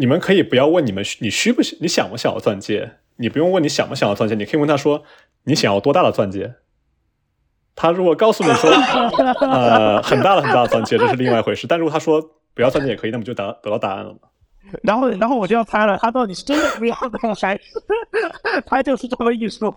[0.00, 5.04] 你们可以不要问你们你需不需你想不想要钻戒，你不用问你想不想要钻戒，你可以问他说
[5.44, 6.54] 你想要多大的钻戒。
[7.76, 8.68] 他如果告诉你说
[9.46, 12.32] 呃很大的很大的钻戒，这是另外一回事，但如果他说。
[12.58, 14.18] 不要钻戒也可以，那不就答 得到答案了吗？
[14.82, 17.60] 然后，然后我就要猜了，他到底是真的不要呢，还是
[18.66, 19.72] 他就是这么一说？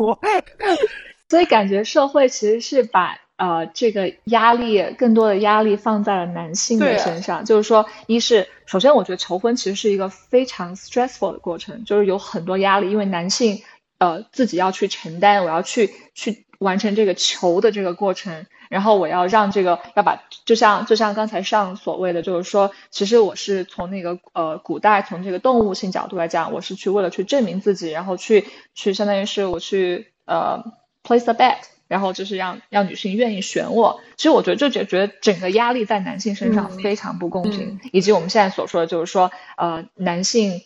[1.29, 7.45] 所以感觉社会其实是把呃这个压力更多的压力放在了男性的身上。
[7.45, 13.61] 就是说，一是首先，我觉得求婚其实是一个非常 stressful 的过程，就是有很多压力，因为男性
[13.99, 18.45] 呃自己要去承担，我要去去完成这个求的这个过程。
[18.69, 30.63] 然后我要让这个要把，就像就像刚才上所谓的，就是说，其实我是从那个呃古代从这个动物性角度来讲，我是去为了去证明自己，然后去去相当于是我去呃
[31.03, 31.57] place a bet，
[31.89, 33.99] 然后就是让让女性愿意选我。
[34.15, 40.61] 其实我觉得就觉觉得整个压力在男性身上非常不公平，以及我们现在所说的就是说，呃，男性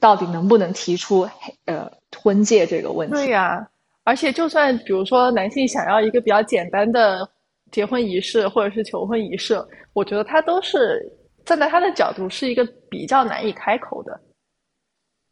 [0.00, 1.30] 到底能不能提出
[1.66, 3.14] 呃婚戒这个问题？
[3.14, 3.68] 对呀，
[4.04, 7.28] 而且就算比如说男性想要一个比较简单的
[7.72, 9.60] 结婚仪式或者是求婚仪式，
[9.94, 11.02] 我觉得他都是
[11.44, 14.20] 站在他的角度是一个比较难以开口的。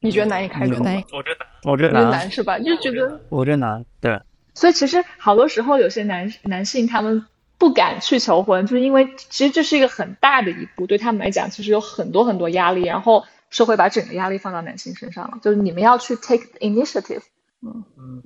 [0.00, 0.90] 你觉得难以开口吗？
[1.12, 2.58] 我觉得，我觉得难是吧？
[2.58, 4.20] 就觉得我觉得难，对。
[4.54, 7.24] 所以其实好多时候，有些男男性他们
[7.58, 17.22] 不敢去求婚，就是因为其实这是一个很大的一步，对他们来讲，其实有很多很多压力，然后社会把整个压力放到男性身上了，就是你们要去 take initiative。
[17.60, 18.22] 嗯嗯。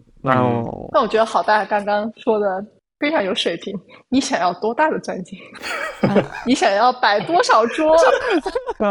[0.93, 2.65] 那我觉得好大刚刚说的。
[2.99, 3.79] 非常有水平。
[4.09, 5.37] 你想要多大的钻戒？
[6.47, 7.95] 你想要摆多少桌？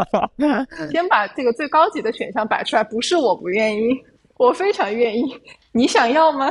[0.92, 2.84] 先把这个最高级的选项摆出来。
[2.84, 3.88] 不是我不愿意，
[4.38, 5.24] 我非常愿意。
[5.72, 6.48] 你想要吗？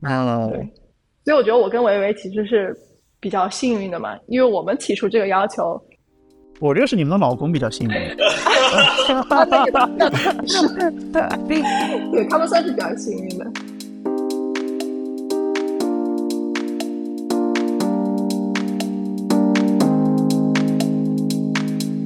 [0.00, 0.58] 嗯，对。
[1.26, 2.74] 所以我觉得我跟维维其实是
[3.20, 5.78] 比较幸运的嘛，因为我们提出这个要求。
[6.58, 7.94] 我觉得是你们的老公比较幸运。
[12.12, 13.46] 对， 他们算是比较幸运的。